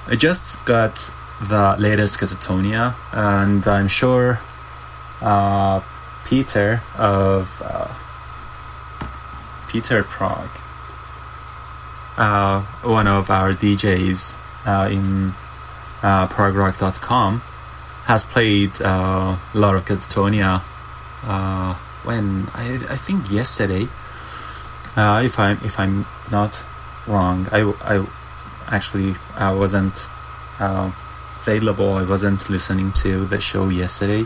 I 0.08 0.16
just 0.16 0.66
got 0.66 1.12
the 1.42 1.76
latest 1.78 2.20
Katatonia, 2.20 2.96
and 3.14 3.66
I'm 3.68 3.88
sure 3.88 4.40
uh, 5.22 5.82
Peter 6.26 6.82
of 6.98 7.62
uh, 7.64 7.88
Peter 9.70 10.04
Prague, 10.04 10.50
uh, 12.18 12.62
one 12.84 13.08
of 13.08 13.30
our 13.30 13.54
DJs 13.54 14.38
uh, 14.66 14.90
in 14.92 15.34
uh, 16.02 16.28
ProgRock.com, 16.28 17.42
has 18.06 18.24
played 18.26 18.82
uh, 18.82 19.38
a 19.54 19.58
lot 19.58 19.76
of 19.76 19.86
Katatonia 19.86 20.62
uh, 21.24 21.74
when 22.04 22.48
I, 22.54 22.82
I 22.90 22.98
think 22.98 23.32
yesterday. 23.32 23.88
If 24.98 25.40
I'm 25.40 25.60
if 25.64 25.80
I'm 25.80 26.06
not 26.32 26.64
wrong, 27.08 27.48
I, 27.52 27.62
I 27.82 28.06
actually 28.68 29.16
I 29.36 29.54
wasn't 29.54 30.08
uh, 30.60 30.92
available. 31.42 31.94
I 31.94 32.04
wasn't 32.04 32.50
listening 32.50 32.94
to 33.04 33.26
the 33.26 33.40
show 33.40 33.70
yesterday 33.70 34.26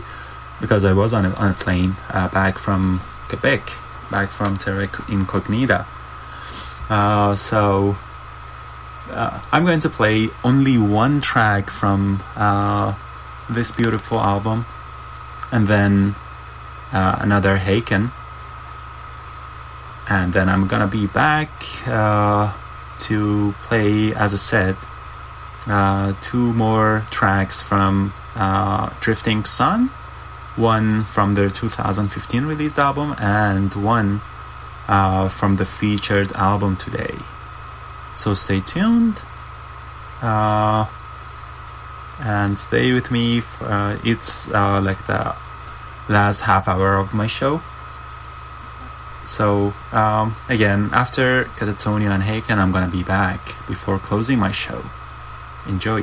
because 0.60 0.84
I 0.84 0.92
was 0.92 1.12
on 1.12 1.24
a, 1.26 1.30
on 1.34 1.50
a 1.50 1.54
plane 1.54 1.96
uh, 2.10 2.28
back 2.28 2.58
from 2.58 3.00
Quebec, 3.28 3.72
back 4.10 4.30
from 4.30 4.56
Terra 4.56 4.88
Incognita. 5.08 5.86
Uh, 6.90 7.34
so 7.34 7.96
uh, 9.10 9.42
I'm 9.52 9.64
going 9.64 9.80
to 9.80 9.88
play 9.88 10.28
only 10.42 10.78
one 10.78 11.20
track 11.20 11.70
from 11.70 12.22
uh, 12.36 12.94
this 13.48 13.72
beautiful 13.72 14.20
album, 14.20 14.66
and 15.50 15.68
then 15.68 16.14
uh, 16.92 17.16
another 17.20 17.58
Haken, 17.58 18.10
and 20.08 20.32
then 20.32 20.48
I'm 20.48 20.66
gonna 20.66 20.86
be 20.86 21.06
back 21.06 21.50
uh, 21.86 22.52
to 23.00 23.54
play, 23.62 24.14
as 24.14 24.34
I 24.34 24.36
said, 24.36 24.76
uh, 25.66 26.12
two 26.20 26.52
more 26.52 27.06
tracks 27.10 27.62
from 27.62 28.12
uh, 28.34 28.90
Drifting 29.00 29.44
Sun, 29.44 29.88
one 30.56 31.04
from 31.04 31.34
their 31.34 31.48
2015 31.48 32.44
released 32.44 32.78
album, 32.78 33.14
and 33.18 33.74
one 33.74 34.20
uh, 34.88 35.28
from 35.28 35.56
the 35.56 35.64
featured 35.64 36.32
album 36.32 36.76
today. 36.76 37.16
So 38.14 38.34
stay 38.34 38.60
tuned 38.60 39.22
uh, 40.20 40.86
and 42.20 42.58
stay 42.58 42.92
with 42.92 43.10
me. 43.10 43.40
For, 43.40 43.64
uh, 43.64 43.98
it's 44.04 44.48
like 44.50 45.06
the 45.06 45.34
last 46.08 46.42
half 46.42 46.68
hour 46.68 46.96
of 46.96 47.14
my 47.14 47.26
show. 47.26 47.62
So 49.26 49.72
um, 49.92 50.36
again, 50.48 50.90
after 50.92 51.44
Katatonia 51.56 52.10
and 52.10 52.22
Haken, 52.22 52.58
I'm 52.58 52.72
gonna 52.72 52.90
be 52.90 53.02
back 53.02 53.56
before 53.66 53.98
closing 53.98 54.38
my 54.38 54.52
show. 54.52 54.84
Enjoy. 55.66 56.02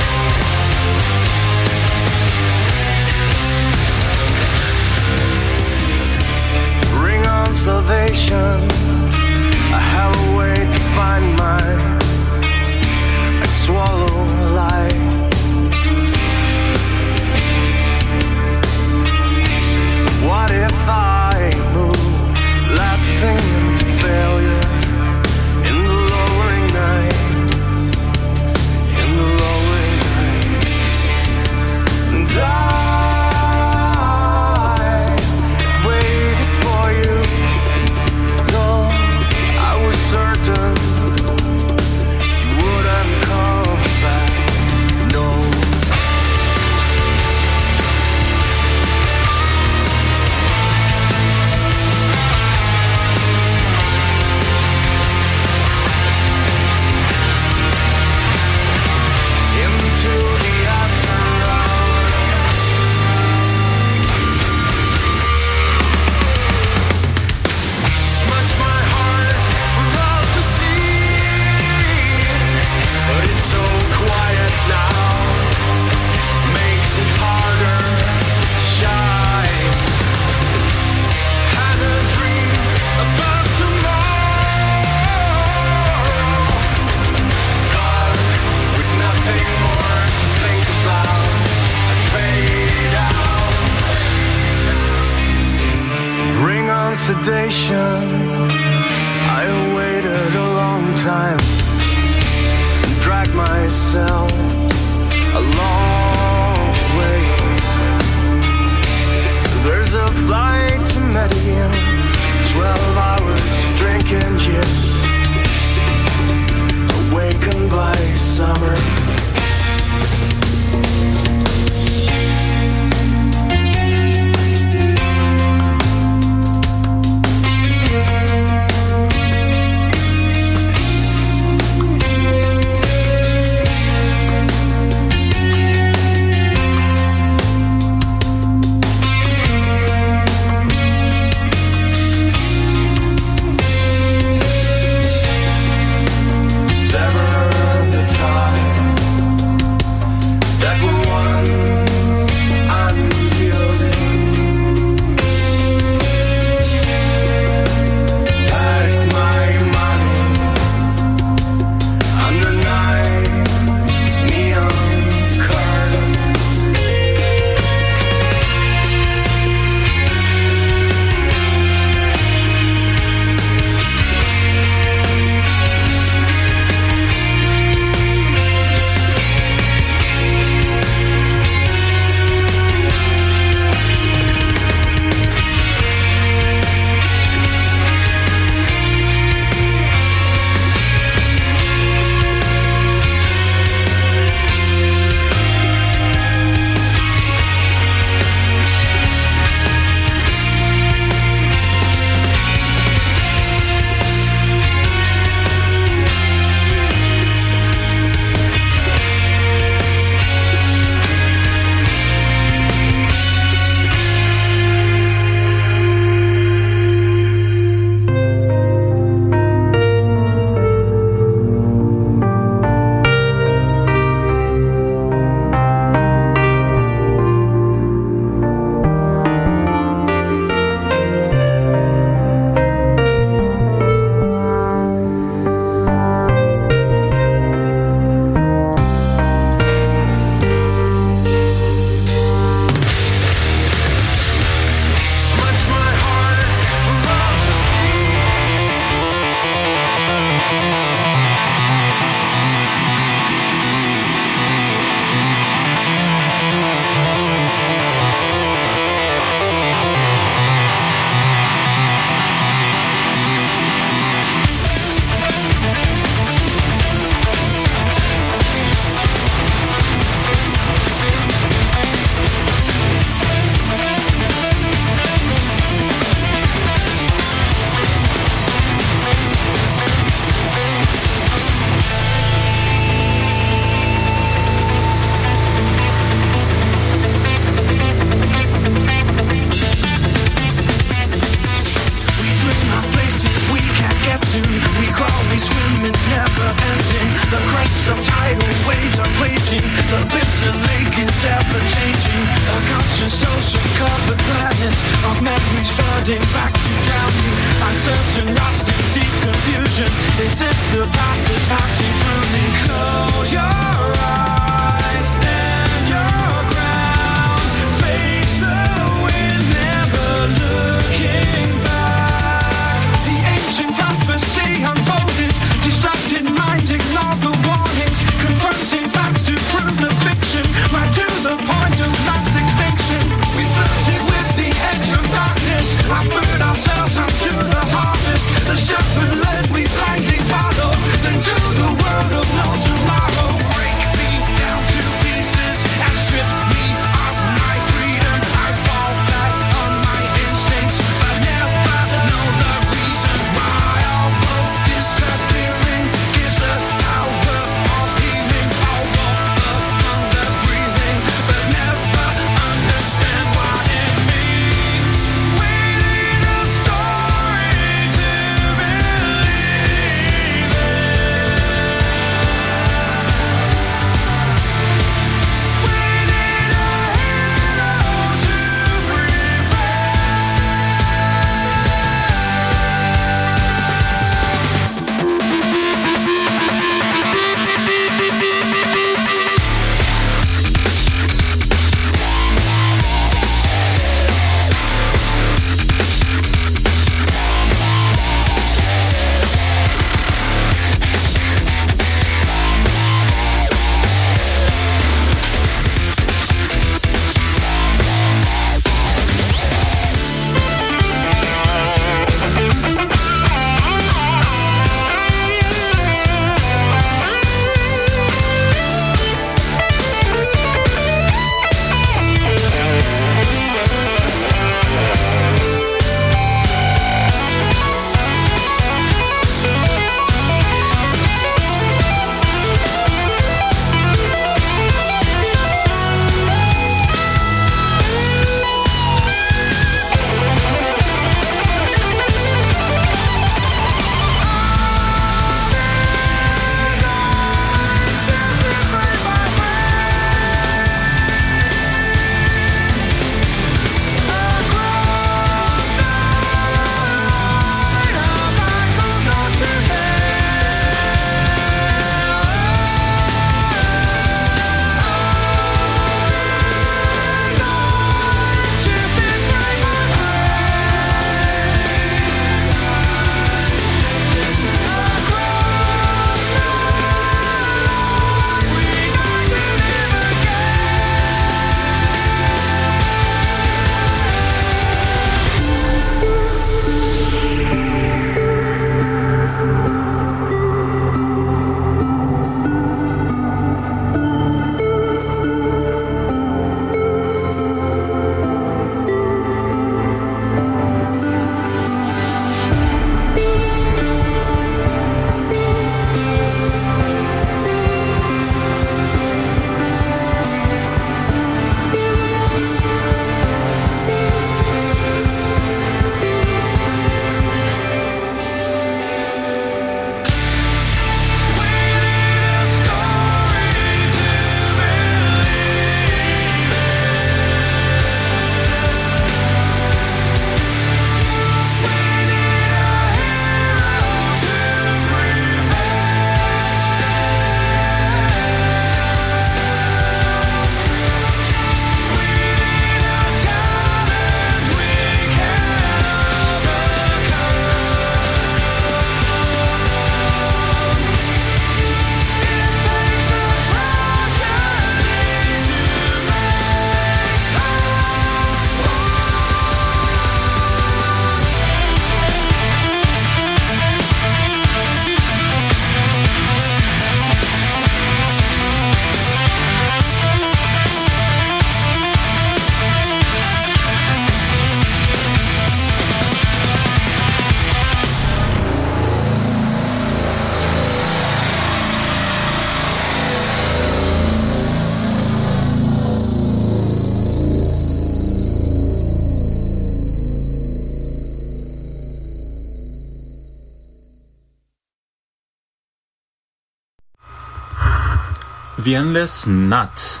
The 598.66 598.74
Endless 598.74 599.28
Knot 599.28 600.00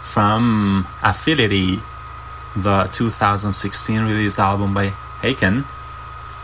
from 0.00 0.86
Affinity, 1.02 1.80
the 2.54 2.84
2016 2.84 4.00
released 4.00 4.38
album 4.38 4.72
by 4.72 4.90
Haken. 5.22 5.64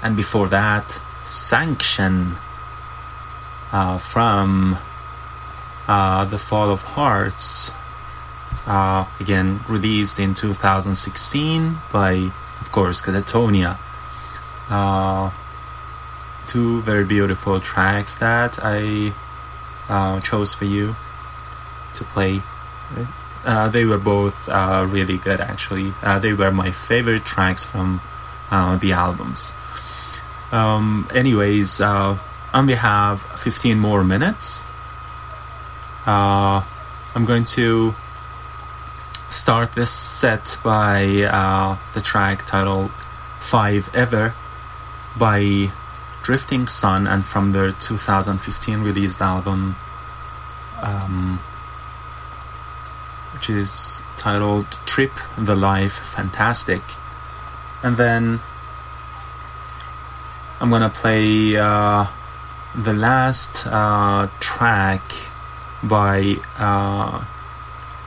And 0.03 0.17
before 0.17 0.49
that, 0.49 1.01
Sanction 1.23 2.35
uh, 3.71 3.99
from 3.99 4.77
uh, 5.87 6.25
The 6.25 6.37
Fall 6.37 6.69
of 6.69 6.83
Hearts, 6.83 7.71
uh, 8.67 9.05
again 9.21 9.61
released 9.69 10.19
in 10.19 10.35
2016 10.35 11.79
by, 11.93 12.33
of 12.61 12.73
course, 12.73 13.01
Katatonia. 13.01 13.79
Uh, 14.69 15.31
two 16.45 16.81
very 16.83 17.05
beautiful 17.05 17.61
tracks 17.61 18.17
that 18.17 18.59
I 18.61 19.15
uh, 19.89 20.19
chose 20.19 20.57
for 20.57 20.65
you 20.65 20.97
to 22.03 22.11
play. 22.13 22.41
Uh, 23.45 23.69
they 23.69 23.85
were 23.85 23.99
both 23.99 24.49
uh, 24.49 24.87
really 24.89 25.19
good, 25.19 25.41
actually. 25.41 25.93
Uh, 26.03 26.19
they 26.19 26.33
were 26.33 26.51
my 26.51 26.71
favorite 26.71 27.25
tracks 27.25 27.65
from 27.65 28.01
uh, 28.51 28.77
the 28.77 28.93
albums. 28.93 29.53
Um, 30.53 31.09
anyways, 31.15 31.81
and 32.53 32.67
we 32.67 32.75
have 32.75 33.23
15 33.23 33.79
more 33.79 34.05
minutes. 34.05 34.67
Uh, 36.07 36.63
I'm 37.15 37.25
going 37.25 37.45
to 37.45 37.95
start 39.31 39.73
this 39.73 39.91
set 39.91 40.59
by 40.63 41.23
uh, 41.23 41.79
the 41.95 42.01
track 42.01 42.45
titled 42.45 42.91
Five 43.41 43.89
Ever 43.95 44.35
by 45.17 45.71
Drifting 46.23 46.67
Sun 46.67 47.07
and 47.07 47.25
from 47.25 47.53
their 47.53 47.73
2015 47.73 48.83
released 48.83 49.21
album, 49.21 49.77
um, 50.81 51.41
which 53.43 53.51
is 53.51 54.05
titled 54.17 54.71
Trip 54.87 55.11
the 55.37 55.57
Life 55.57 55.95
Fantastic. 55.95 56.81
And 57.83 57.97
then 57.97 58.39
I'm 60.61 60.71
gonna 60.71 60.89
play 60.89 61.57
uh, 61.57 62.07
the 62.77 62.93
last 62.93 63.67
uh, 63.67 64.29
track 64.39 65.03
by 65.83 66.37
uh, 66.57 67.25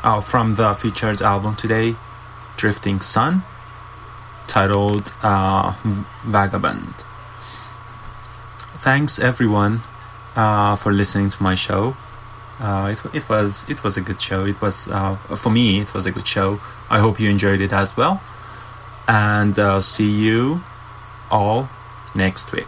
oh, 0.06 0.22
from 0.22 0.56
the 0.56 0.74
featured 0.74 1.22
album 1.22 1.58
today, 1.58 1.98
Drifting 2.56 3.02
Sun, 3.02 3.44
titled 4.48 5.12
uh, 5.22 5.76
Vagabond. 6.24 7.04
Thanks 8.78 9.20
everyone 9.20 9.82
uh, 10.38 10.78
for 10.78 10.94
listening 10.94 11.28
to 11.28 11.44
my 11.44 11.56
show. 11.56 11.98
Uh, 12.60 12.94
it, 12.94 13.16
it 13.16 13.30
was 13.30 13.70
it 13.70 13.84
was 13.84 13.98
a 13.98 14.02
good 14.02 14.22
show. 14.22 14.46
It 14.46 14.62
was 14.62 14.88
uh, 14.88 15.16
for 15.36 15.50
me. 15.50 15.82
It 15.82 15.94
was 15.94 16.06
a 16.06 16.12
good 16.12 16.28
show. 16.28 16.60
I 16.90 17.00
hope 17.00 17.20
you 17.20 17.30
enjoyed 17.30 17.62
it 17.62 17.74
as 17.74 17.98
well. 17.98 18.22
And 19.08 19.58
uh, 19.60 19.82
see 19.82 20.10
you 20.10 20.64
all 21.30 21.70
next 22.16 22.52
week. 22.52 22.68